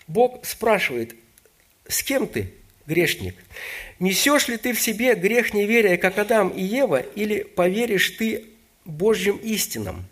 Бог 0.07 0.45
спрашивает, 0.45 1.15
с 1.87 2.03
кем 2.03 2.27
ты, 2.27 2.53
грешник? 2.85 3.35
Несешь 3.99 4.47
ли 4.47 4.57
ты 4.57 4.73
в 4.73 4.81
себе 4.81 5.15
грех 5.15 5.53
неверия, 5.53 5.97
как 5.97 6.19
Адам 6.19 6.49
и 6.49 6.61
Ева, 6.61 6.99
или 6.99 7.41
поверишь 7.41 8.11
ты 8.11 8.45
Божьим 8.85 9.37
истинам? 9.37 10.05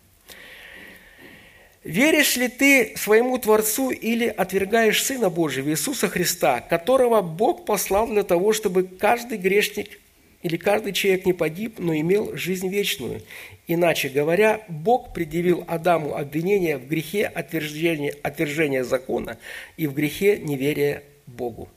Веришь 1.84 2.38
ли 2.38 2.48
ты 2.48 2.96
своему 2.96 3.38
Творцу 3.38 3.92
или 3.92 4.28
отвергаешь 4.28 5.04
Сына 5.04 5.30
Божьего, 5.30 5.70
Иисуса 5.70 6.08
Христа, 6.08 6.62
которого 6.62 7.22
Бог 7.22 7.66
послал 7.66 8.08
для 8.08 8.24
того, 8.24 8.54
чтобы 8.54 8.84
каждый 8.84 9.38
грешник 9.38 10.00
или 10.42 10.58
каждый 10.58 10.94
человек 10.94 11.26
не 11.26 11.34
погиб, 11.34 11.76
но 11.78 11.96
имел 11.96 12.36
жизнь 12.36 12.68
вечную. 12.68 13.22
Иначе 13.68 14.10
говоря, 14.10 14.62
Бог 14.68 15.14
предъявил 15.14 15.64
Адаму 15.68 16.16
обвинение 16.16 16.78
в 16.78 16.88
грехе 16.88 17.26
отвержения, 17.26 18.16
отвержения 18.24 18.84
закона 18.84 19.38
и 19.78 19.88
в 19.88 19.94
грехе 19.94 20.40
неверия 20.40 21.04
Богу. 21.28 21.70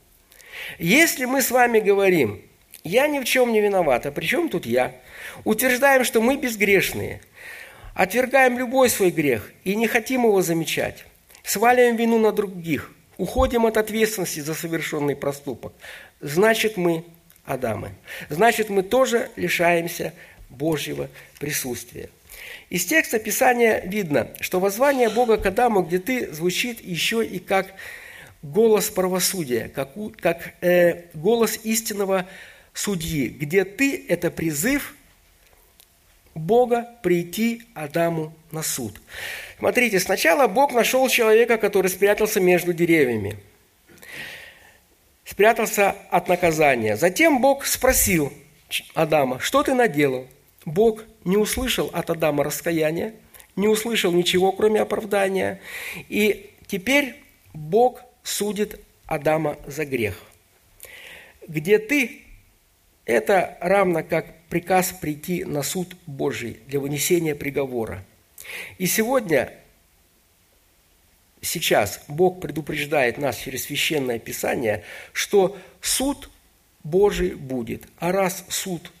Если 0.79 1.25
мы 1.25 1.41
с 1.41 1.51
вами 1.51 1.79
говорим, 1.79 2.41
я 2.83 3.07
ни 3.07 3.19
в 3.19 3.25
чем 3.25 3.51
не 3.51 3.61
виноват, 3.61 4.05
а 4.05 4.11
при 4.11 4.25
чем 4.25 4.49
тут 4.49 4.65
я? 4.65 4.95
Утверждаем, 5.43 6.03
что 6.03 6.21
мы 6.21 6.37
безгрешные, 6.37 7.21
отвергаем 7.93 8.57
любой 8.57 8.89
свой 8.89 9.11
грех 9.11 9.51
и 9.63 9.75
не 9.75 9.87
хотим 9.87 10.23
его 10.23 10.41
замечать, 10.41 11.05
сваливаем 11.43 11.95
вину 11.95 12.19
на 12.19 12.31
других, 12.31 12.91
уходим 13.17 13.65
от 13.65 13.77
ответственности 13.77 14.39
за 14.39 14.53
совершенный 14.53 15.15
проступок, 15.15 15.73
значит 16.19 16.77
мы 16.77 17.03
Адама. 17.45 17.91
Значит, 18.29 18.69
мы 18.69 18.83
тоже 18.83 19.29
лишаемся 19.35 20.13
Божьего 20.49 21.09
присутствия. 21.39 22.09
Из 22.69 22.85
текста 22.85 23.19
Писания 23.19 23.81
видно, 23.85 24.29
что 24.39 24.59
воззвание 24.59 25.09
Бога 25.09 25.37
к 25.37 25.45
Адаму, 25.45 25.83
где 25.83 25.99
ты, 25.99 26.33
звучит 26.33 26.81
еще 26.81 27.25
и 27.25 27.39
как 27.39 27.73
голос 28.41 28.89
правосудия, 28.89 29.69
как, 29.73 29.91
как 30.19 30.53
э, 30.61 31.03
голос 31.13 31.59
истинного 31.63 32.27
судьи, 32.73 33.27
где 33.29 33.63
ты– 33.63 34.05
это 34.09 34.31
призыв 34.31 34.95
Бога 36.33 36.89
прийти 37.01 37.63
Адаму 37.73 38.33
на 38.51 38.61
суд. 38.61 38.99
Смотрите, 39.57 39.99
сначала 39.99 40.47
Бог 40.47 40.73
нашел 40.73 41.07
человека, 41.07 41.57
который 41.57 41.89
спрятался 41.89 42.39
между 42.39 42.73
деревьями. 42.73 43.37
Спрятался 45.25 45.95
от 46.11 46.29
наказания. 46.29 46.95
Затем 46.95 47.41
Бог 47.41 47.65
спросил 47.65 48.31
Адама, 48.93 49.39
что 49.39 49.63
ты 49.63 49.73
наделал? 49.73 50.27
Бог 50.65 51.03
не 51.23 51.35
услышал 51.35 51.89
от 51.93 52.09
Адама 52.11 52.43
раскаяния, 52.43 53.15
не 53.55 53.67
услышал 53.67 54.11
ничего, 54.11 54.51
кроме 54.51 54.81
оправдания. 54.81 55.59
И 56.09 56.51
теперь 56.67 57.15
Бог 57.53 58.01
судит 58.23 58.79
Адама 59.07 59.57
за 59.65 59.85
грех. 59.85 60.21
Где 61.47 61.79
ты, 61.79 62.21
это 63.05 63.57
равно 63.61 64.03
как 64.03 64.27
приказ 64.49 64.91
прийти 64.91 65.43
на 65.43 65.63
суд 65.63 65.95
Божий 66.05 66.59
для 66.67 66.79
вынесения 66.79 67.35
приговора. 67.35 68.03
И 68.77 68.85
сегодня, 68.85 69.53
сейчас 71.45 72.01
Бог 72.07 72.41
предупреждает 72.41 73.17
нас 73.17 73.37
через 73.37 73.63
Священное 73.65 74.19
Писание, 74.19 74.83
что 75.13 75.57
суд 75.81 76.29
Божий 76.83 77.35
будет. 77.35 77.87
А 77.97 78.11
раз 78.11 78.43
суд 78.49 78.91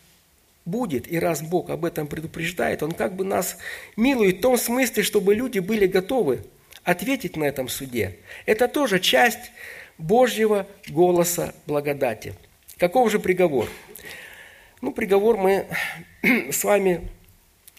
будет, 0.65 1.11
и 1.11 1.19
раз 1.19 1.41
Бог 1.41 1.69
об 1.69 1.85
этом 1.85 2.07
предупреждает, 2.07 2.83
Он 2.83 2.91
как 2.91 3.15
бы 3.15 3.23
нас 3.23 3.57
милует 3.95 4.37
в 4.37 4.41
том 4.41 4.57
смысле, 4.57 5.03
чтобы 5.03 5.35
люди 5.35 5.59
были 5.59 5.85
готовы 5.85 6.43
ответить 6.83 7.35
на 7.35 7.43
этом 7.43 7.67
суде. 7.67 8.17
Это 8.45 8.67
тоже 8.67 8.99
часть 8.99 9.51
Божьего 9.97 10.67
голоса 10.87 11.53
благодати. 11.65 12.33
Каков 12.77 13.11
же 13.11 13.19
приговор? 13.19 13.69
Ну, 14.81 14.91
приговор 14.91 15.37
мы 15.37 15.67
с 16.51 16.63
вами 16.63 17.09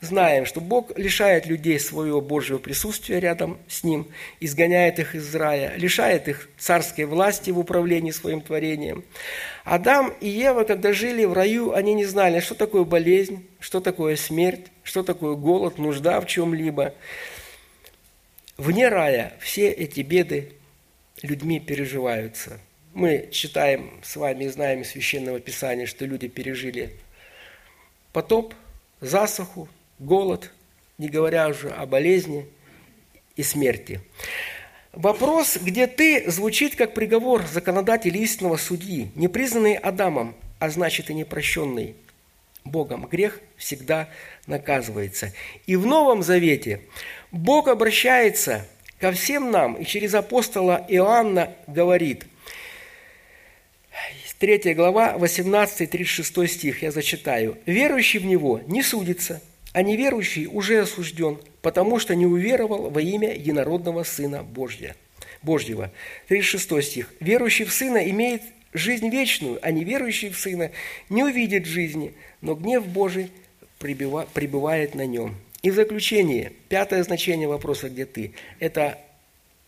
знаем, 0.00 0.44
что 0.44 0.60
Бог 0.60 0.96
лишает 0.98 1.46
людей 1.46 1.80
своего 1.80 2.20
Божьего 2.20 2.58
присутствия 2.58 3.18
рядом 3.18 3.58
с 3.68 3.82
Ним, 3.82 4.08
изгоняет 4.40 4.98
их 4.98 5.14
из 5.14 5.34
рая, 5.34 5.74
лишает 5.76 6.28
их 6.28 6.48
царской 6.58 7.04
власти 7.04 7.50
в 7.50 7.58
управлении 7.58 8.10
своим 8.10 8.40
творением. 8.40 9.04
Адам 9.64 10.12
и 10.20 10.28
Ева, 10.28 10.64
когда 10.64 10.92
жили 10.92 11.24
в 11.24 11.32
раю, 11.32 11.72
они 11.72 11.94
не 11.94 12.04
знали, 12.04 12.40
что 12.40 12.54
такое 12.54 12.84
болезнь, 12.84 13.46
что 13.58 13.80
такое 13.80 14.16
смерть, 14.16 14.66
что 14.82 15.02
такое 15.02 15.34
голод, 15.34 15.78
нужда 15.78 16.20
в 16.20 16.26
чем-либо. 16.26 16.94
Вне 18.58 18.88
рая 18.88 19.34
все 19.40 19.70
эти 19.70 20.00
беды 20.00 20.52
людьми 21.22 21.58
переживаются. 21.58 22.60
Мы 22.94 23.28
читаем 23.30 24.00
с 24.02 24.16
вами 24.16 24.44
и 24.44 24.48
знаем 24.48 24.82
из 24.82 24.90
Священного 24.90 25.40
Писания, 25.40 25.86
что 25.86 26.06
люди 26.06 26.28
пережили 26.28 26.92
потоп, 28.12 28.54
засуху, 29.02 29.68
голод, 29.98 30.52
не 30.98 31.08
говоря 31.08 31.48
уже 31.48 31.70
о 31.70 31.86
болезни 31.86 32.46
и 33.36 33.42
смерти. 33.42 34.00
Вопрос, 34.92 35.58
где 35.60 35.86
ты, 35.86 36.30
звучит 36.30 36.74
как 36.74 36.94
приговор 36.94 37.44
законодателя 37.46 38.18
истинного 38.18 38.56
судьи, 38.56 39.10
не 39.14 39.28
признанный 39.28 39.74
Адамом, 39.74 40.34
а 40.58 40.70
значит 40.70 41.10
и 41.10 41.14
не 41.14 41.24
прощенный 41.24 41.94
Богом. 42.64 43.06
Грех 43.06 43.40
всегда 43.56 44.08
наказывается. 44.46 45.32
И 45.66 45.76
в 45.76 45.84
Новом 45.86 46.22
Завете 46.22 46.80
Бог 47.30 47.68
обращается 47.68 48.66
ко 48.98 49.12
всем 49.12 49.50
нам 49.50 49.74
и 49.74 49.84
через 49.84 50.14
апостола 50.14 50.84
Иоанна 50.88 51.52
говорит, 51.66 52.24
3 54.38 54.74
глава, 54.74 55.16
18-36 55.18 56.46
стих, 56.46 56.82
я 56.82 56.90
зачитаю. 56.90 57.56
«Верующий 57.64 58.18
в 58.18 58.26
Него 58.26 58.60
не 58.66 58.82
судится, 58.82 59.40
а 59.76 59.82
неверующий 59.82 60.46
уже 60.46 60.80
осужден, 60.80 61.38
потому 61.60 61.98
что 61.98 62.14
не 62.14 62.24
уверовал 62.24 62.88
во 62.88 62.98
имя 63.02 63.34
единородного 63.34 64.04
Сына 64.04 64.42
Божья, 64.42 64.96
Божьего». 65.42 65.92
36 66.28 66.82
стих. 66.82 67.12
«Верующий 67.20 67.66
в 67.66 67.72
Сына 67.74 67.98
имеет 68.08 68.40
жизнь 68.72 69.10
вечную, 69.10 69.58
а 69.60 69.70
неверующий 69.72 70.30
в 70.30 70.38
Сына 70.38 70.70
не 71.10 71.22
увидит 71.24 71.66
жизни, 71.66 72.14
но 72.40 72.54
гнев 72.54 72.86
Божий 72.86 73.30
пребывает 73.78 74.94
на 74.94 75.04
нем». 75.04 75.36
И 75.60 75.70
в 75.70 75.74
заключение, 75.74 76.52
пятое 76.70 77.02
значение 77.02 77.46
вопроса 77.46 77.90
«Где 77.90 78.06
ты?»– 78.06 78.32
это 78.60 78.98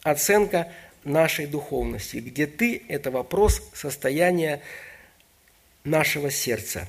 оценка 0.05 0.73
нашей 1.05 1.45
духовности. 1.45 2.17
Где 2.17 2.47
ты– 2.47 2.81
это 2.89 3.11
вопрос 3.11 3.61
состояния 3.75 4.63
нашего 5.85 6.31
сердца. 6.31 6.89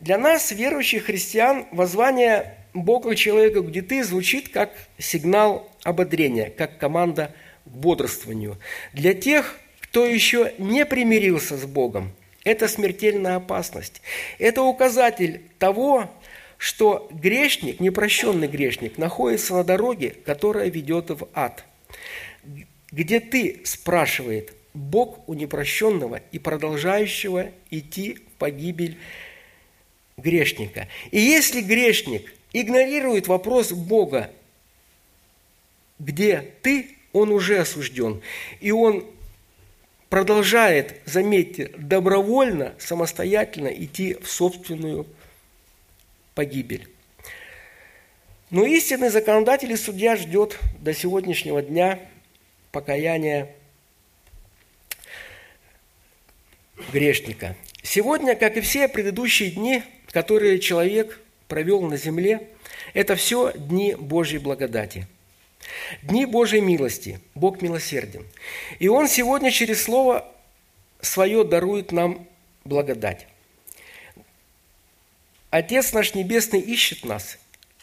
Для 0.00 0.16
нас, 0.16 0.52
верующих 0.52 1.06
христиан, 1.06 1.66
воззвание 1.72 2.54
Бога 2.72 3.16
человека, 3.16 3.60
где 3.60 3.82
ты, 3.82 4.04
звучит 4.04 4.48
как 4.48 4.70
сигнал 4.98 5.68
ободрения, 5.82 6.50
как 6.50 6.78
команда 6.78 7.34
к 7.64 7.70
бодрствованию. 7.70 8.58
Для 8.92 9.12
тех, 9.12 9.58
кто 9.80 10.06
еще 10.06 10.54
не 10.58 10.86
примирился 10.86 11.56
с 11.56 11.64
Богом, 11.64 12.12
это 12.44 12.68
смертельная 12.68 13.36
опасность. 13.36 14.00
Это 14.38 14.62
указатель 14.62 15.42
того, 15.58 16.08
что 16.58 17.08
грешник, 17.10 17.80
непрощенный 17.80 18.46
грешник, 18.46 18.98
находится 18.98 19.54
на 19.54 19.64
дороге, 19.64 20.14
которая 20.24 20.68
ведет 20.70 21.10
в 21.10 21.28
ад. 21.34 21.64
Где 22.92 23.18
ты, 23.18 23.62
спрашивает 23.64 24.52
Бог 24.74 25.28
у 25.28 25.34
непрощенного 25.34 26.20
и 26.30 26.38
продолжающего 26.38 27.50
идти 27.70 28.14
в 28.14 28.38
погибель 28.38 28.96
грешника. 30.18 30.88
И 31.10 31.18
если 31.18 31.62
грешник 31.62 32.34
игнорирует 32.52 33.28
вопрос 33.28 33.72
Бога, 33.72 34.30
где 35.98 36.52
ты, 36.62 36.96
он 37.12 37.30
уже 37.30 37.58
осужден. 37.58 38.20
И 38.60 38.70
он 38.70 39.06
продолжает, 40.08 41.00
заметьте, 41.04 41.72
добровольно, 41.76 42.74
самостоятельно 42.78 43.68
идти 43.68 44.14
в 44.14 44.28
собственную 44.28 45.06
погибель. 46.34 46.88
Но 48.50 48.64
истинный 48.64 49.10
законодатель 49.10 49.72
и 49.72 49.76
судья 49.76 50.16
ждет 50.16 50.58
до 50.78 50.94
сегодняшнего 50.94 51.60
дня 51.60 51.98
покаяния 52.72 53.50
грешника. 56.92 57.56
Сегодня, 57.82 58.34
как 58.34 58.56
и 58.56 58.60
все 58.60 58.88
предыдущие 58.88 59.50
дни, 59.50 59.82
которые 60.10 60.58
человек 60.58 61.20
провел 61.46 61.82
на 61.82 61.96
земле, 61.96 62.48
это 62.94 63.16
все 63.16 63.52
дни 63.54 63.94
Божьей 63.94 64.38
благодати. 64.38 65.06
Дни 66.02 66.26
Божьей 66.26 66.60
милости. 66.60 67.20
Бог 67.34 67.62
милосерден. 67.62 68.26
И 68.78 68.88
Он 68.88 69.08
сегодня 69.08 69.50
через 69.50 69.82
Слово 69.82 70.26
Свое 71.00 71.44
дарует 71.44 71.92
нам 71.92 72.26
благодать. 72.64 73.26
Отец 75.50 75.92
наш 75.92 76.14
Небесный 76.14 76.60
ищет 76.60 77.04
нас, 77.04 77.38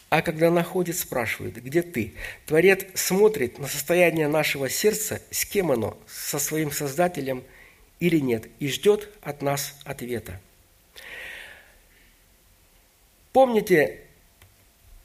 а 0.08 0.22
когда 0.22 0.50
находит, 0.50 0.96
спрашивает, 0.96 1.62
где 1.62 1.82
ты? 1.82 2.14
Творец 2.46 2.86
смотрит 2.94 3.58
на 3.58 3.66
состояние 3.66 4.28
нашего 4.28 4.68
сердца, 4.68 5.20
с 5.30 5.44
кем 5.44 5.72
оно, 5.72 5.98
со 6.06 6.38
своим 6.38 6.70
Создателем 6.70 7.42
или 8.00 8.18
нет, 8.18 8.48
и 8.58 8.68
ждет 8.68 9.08
от 9.22 9.42
нас 9.42 9.76
ответа. 9.84 10.40
Помните, 13.32 14.00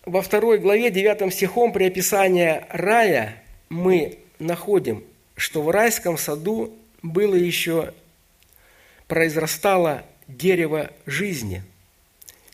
во 0.06 0.22
второй 0.22 0.58
главе, 0.58 0.90
девятом 0.90 1.32
стихом 1.32 1.74
при 1.74 1.86
описании 1.86 2.64
рая 2.70 3.44
мы 3.70 4.20
находим, 4.40 5.04
что 5.36 5.62
в 5.62 5.70
райском 5.70 6.18
саду 6.18 6.74
было 7.02 7.36
еще, 7.36 7.94
произрастало 9.08 10.06
дерево 10.28 10.92
жизни, 11.06 11.64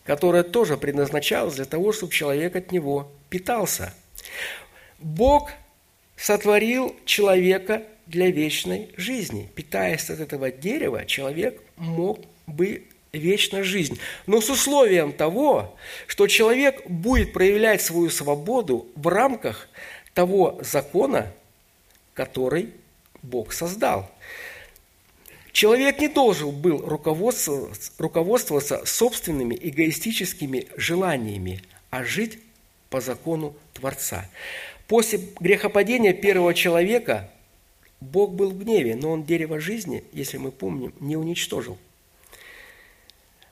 которое 0.03 0.43
тоже 0.43 0.77
предназначалось 0.77 1.55
для 1.55 1.65
того, 1.65 1.93
чтобы 1.93 2.11
человек 2.11 2.55
от 2.55 2.71
него 2.71 3.11
питался. 3.29 3.93
Бог 4.99 5.51
сотворил 6.15 6.95
человека 7.05 7.83
для 8.07 8.29
вечной 8.29 8.89
жизни. 8.97 9.49
Питаясь 9.55 10.09
от 10.09 10.19
этого 10.19 10.51
дерева, 10.51 11.05
человек 11.05 11.61
мог 11.75 12.19
бы 12.45 12.87
вечная 13.13 13.63
жизнь. 13.63 13.99
Но 14.25 14.41
с 14.41 14.49
условием 14.49 15.11
того, 15.11 15.77
что 16.07 16.27
человек 16.27 16.87
будет 16.87 17.33
проявлять 17.33 17.81
свою 17.81 18.09
свободу 18.09 18.87
в 18.95 19.07
рамках 19.07 19.69
того 20.13 20.59
закона, 20.61 21.31
который 22.13 22.69
Бог 23.21 23.53
создал. 23.53 24.09
Человек 25.51 25.99
не 25.99 26.07
должен 26.07 26.51
был 26.51 26.85
руководствоваться, 26.85 27.91
руководствоваться 27.97 28.85
собственными 28.85 29.57
эгоистическими 29.59 30.67
желаниями, 30.77 31.61
а 31.89 32.03
жить 32.03 32.39
по 32.89 33.01
закону 33.01 33.55
Творца. 33.73 34.29
После 34.87 35.19
грехопадения 35.39 36.13
первого 36.13 36.53
человека 36.53 37.29
Бог 37.99 38.33
был 38.33 38.51
в 38.51 38.59
гневе, 38.59 38.95
но 38.95 39.11
Он 39.11 39.23
дерево 39.23 39.59
жизни, 39.59 40.03
если 40.13 40.37
мы 40.37 40.51
помним, 40.51 40.93
не 40.99 41.15
уничтожил, 41.17 41.77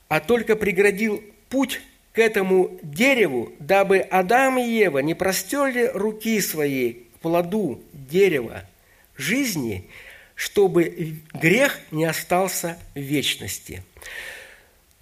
а 0.07 0.19
только 0.19 0.55
преградил 0.55 1.23
путь 1.49 1.81
к 2.13 2.19
этому 2.19 2.79
дереву, 2.81 3.51
дабы 3.59 3.99
Адам 3.99 4.59
и 4.59 4.63
Ева 4.63 4.99
не 4.99 5.13
простерли 5.15 5.91
руки 5.93 6.39
свои 6.39 6.93
к 6.93 7.19
плоду 7.19 7.81
дерева 7.91 8.63
жизни, 9.17 9.89
чтобы 10.35 11.17
грех 11.33 11.79
не 11.91 12.05
остался 12.05 12.77
в 12.93 12.99
вечности. 12.99 13.83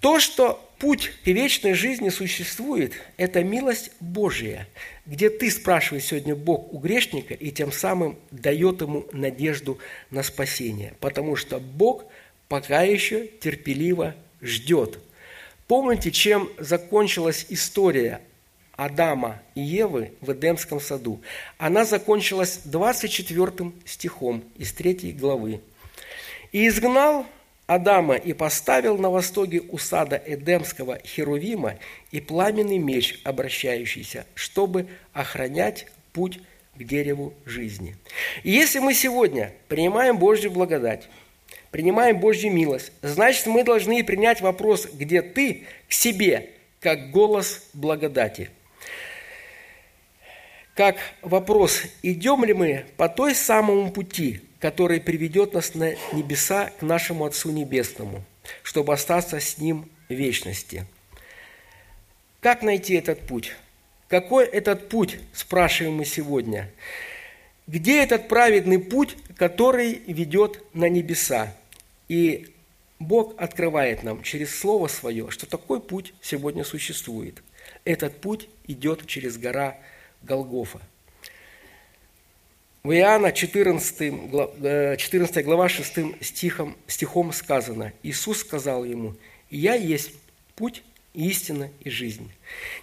То, 0.03 0.19
что 0.19 0.69
путь 0.77 1.09
к 1.23 1.27
вечной 1.27 1.73
жизни 1.73 2.09
существует, 2.09 2.93
это 3.17 3.43
милость 3.43 3.89
Божия, 3.99 4.67
где 5.05 5.31
ты 5.31 5.49
спрашиваешь 5.49 6.03
сегодня 6.03 6.35
Бог 6.35 6.71
у 6.73 6.77
грешника 6.77 7.33
и 7.33 7.49
тем 7.51 7.71
самым 7.71 8.19
дает 8.29 8.81
ему 8.81 9.07
надежду 9.13 9.79
на 10.11 10.21
спасение, 10.21 10.93
потому 10.99 11.35
что 11.35 11.59
Бог 11.59 12.03
пока 12.47 12.83
еще 12.83 13.25
терпеливо 13.25 14.13
ждет– 14.41 14.99
Помните, 15.67 16.11
чем 16.11 16.51
закончилась 16.59 17.45
история 17.49 18.21
Адама 18.75 19.41
и 19.55 19.61
Евы 19.61 20.11
в 20.19 20.31
Эдемском 20.31 20.79
саду? 20.79 21.21
Она 21.57 21.85
закончилась 21.85 22.59
24 22.65 23.71
стихом 23.85 24.43
из 24.57 24.73
3 24.73 25.13
главы. 25.13 25.61
«И 26.51 26.67
изгнал 26.67 27.25
Адама 27.65 28.15
и 28.15 28.33
поставил 28.33 28.97
на 28.97 29.09
востоке 29.09 29.61
у 29.69 29.77
сада 29.77 30.21
Эдемского 30.25 30.99
Херувима 31.05 31.77
и 32.11 32.19
пламенный 32.19 32.77
меч, 32.77 33.21
обращающийся, 33.23 34.25
чтобы 34.35 34.87
охранять 35.13 35.87
путь 36.11 36.41
к 36.75 36.83
дереву 36.83 37.33
жизни. 37.45 37.95
И 38.43 38.51
если 38.51 38.79
мы 38.79 38.93
сегодня 38.93 39.53
принимаем 39.69 40.17
Божью 40.17 40.51
благодать, 40.51 41.07
принимаем 41.71 42.19
Божью 42.19 42.51
милость, 42.51 42.91
значит, 43.01 43.45
мы 43.45 43.63
должны 43.63 44.03
принять 44.03 44.41
вопрос, 44.41 44.87
где 44.91 45.21
ты 45.21 45.65
к 45.87 45.93
себе, 45.93 46.49
как 46.81 47.11
голос 47.11 47.63
благодати. 47.73 48.49
Как 50.75 50.97
вопрос, 51.21 51.83
идем 52.01 52.43
ли 52.43 52.53
мы 52.53 52.85
по 52.97 53.07
той 53.07 53.35
самому 53.35 53.91
пути, 53.91 54.41
который 54.63 55.01
приведет 55.01 55.51
нас 55.51 55.75
на 55.75 55.93
небеса 56.13 56.71
к 56.79 56.83
нашему 56.83 57.25
Отцу 57.25 57.51
Небесному, 57.51 58.23
чтобы 58.63 58.93
остаться 58.93 59.41
с 59.41 59.57
Ним 59.57 59.89
в 60.07 60.13
вечности. 60.13 60.85
Как 62.39 62.61
найти 62.61 62.93
этот 62.93 63.27
путь? 63.27 63.51
Какой 64.07 64.45
этот 64.45 64.87
путь, 64.87 65.19
спрашиваем 65.33 65.95
мы 65.95 66.05
сегодня? 66.05 66.71
Где 67.67 68.01
этот 68.01 68.29
праведный 68.29 68.79
путь, 68.79 69.17
который 69.35 69.95
ведет 70.07 70.63
на 70.73 70.87
небеса? 70.87 71.53
И 72.07 72.47
Бог 72.99 73.33
открывает 73.37 74.03
нам 74.03 74.23
через 74.23 74.57
Слово 74.57 74.87
Свое, 74.87 75.29
что 75.29 75.45
такой 75.45 75.81
путь 75.81 76.13
сегодня 76.21 76.63
существует. 76.63 77.43
Этот 77.83 78.21
путь 78.21 78.47
идет 78.65 79.07
через 79.07 79.37
гора 79.37 79.75
Голгофа. 80.21 80.79
В 82.85 82.91
Иоанна 82.91 83.31
14, 83.31 83.97
14 84.97 85.45
глава 85.45 85.69
6 85.69 86.21
стихом, 86.21 86.75
стихом 86.85 87.31
сказано, 87.31 87.93
Иисус 88.03 88.39
сказал 88.39 88.83
ему, 88.83 89.15
«Я 89.49 89.75
есть 89.75 90.11
путь, 90.55 90.83
истина 91.13 91.69
и 91.79 91.89
жизнь. 91.89 92.29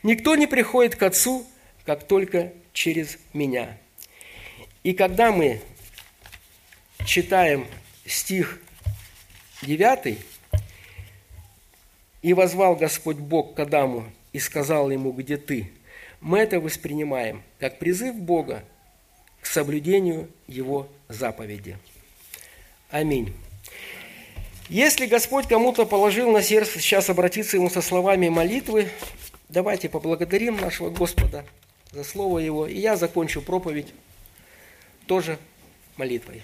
Никто 0.02 0.36
не 0.36 0.46
приходит 0.46 0.96
к 0.96 1.02
Отцу, 1.02 1.46
как 1.84 2.08
только 2.08 2.54
через 2.72 3.18
Меня». 3.34 3.76
И 4.84 4.94
когда 4.94 5.32
мы 5.32 5.60
читаем 7.04 7.66
стих 8.06 8.58
Девятый. 9.60 10.18
«И 12.22 12.32
возвал 12.32 12.74
Господь 12.74 13.18
Бог 13.18 13.54
к 13.54 13.60
Адаму 13.60 14.10
и 14.32 14.38
сказал 14.38 14.90
ему, 14.90 15.12
где 15.12 15.36
ты?» 15.36 15.70
Мы 16.22 16.38
это 16.38 16.58
воспринимаем 16.58 17.42
как 17.58 17.78
призыв 17.78 18.14
Бога 18.16 18.64
соблюдению 19.50 20.28
Его 20.46 20.88
заповеди. 21.08 21.76
Аминь. 22.90 23.32
Если 24.68 25.06
Господь 25.06 25.48
кому-то 25.48 25.84
положил 25.84 26.30
на 26.30 26.42
сердце 26.42 26.78
сейчас 26.78 27.10
обратиться 27.10 27.56
Ему 27.56 27.70
со 27.70 27.82
словами 27.82 28.28
молитвы, 28.28 28.88
давайте 29.48 29.88
поблагодарим 29.88 30.56
нашего 30.56 30.90
Господа 30.90 31.44
за 31.90 32.04
Слово 32.04 32.38
Его, 32.38 32.66
и 32.68 32.78
я 32.78 32.96
закончу 32.96 33.42
проповедь 33.42 33.88
тоже 35.06 35.38
молитвой. 35.96 36.42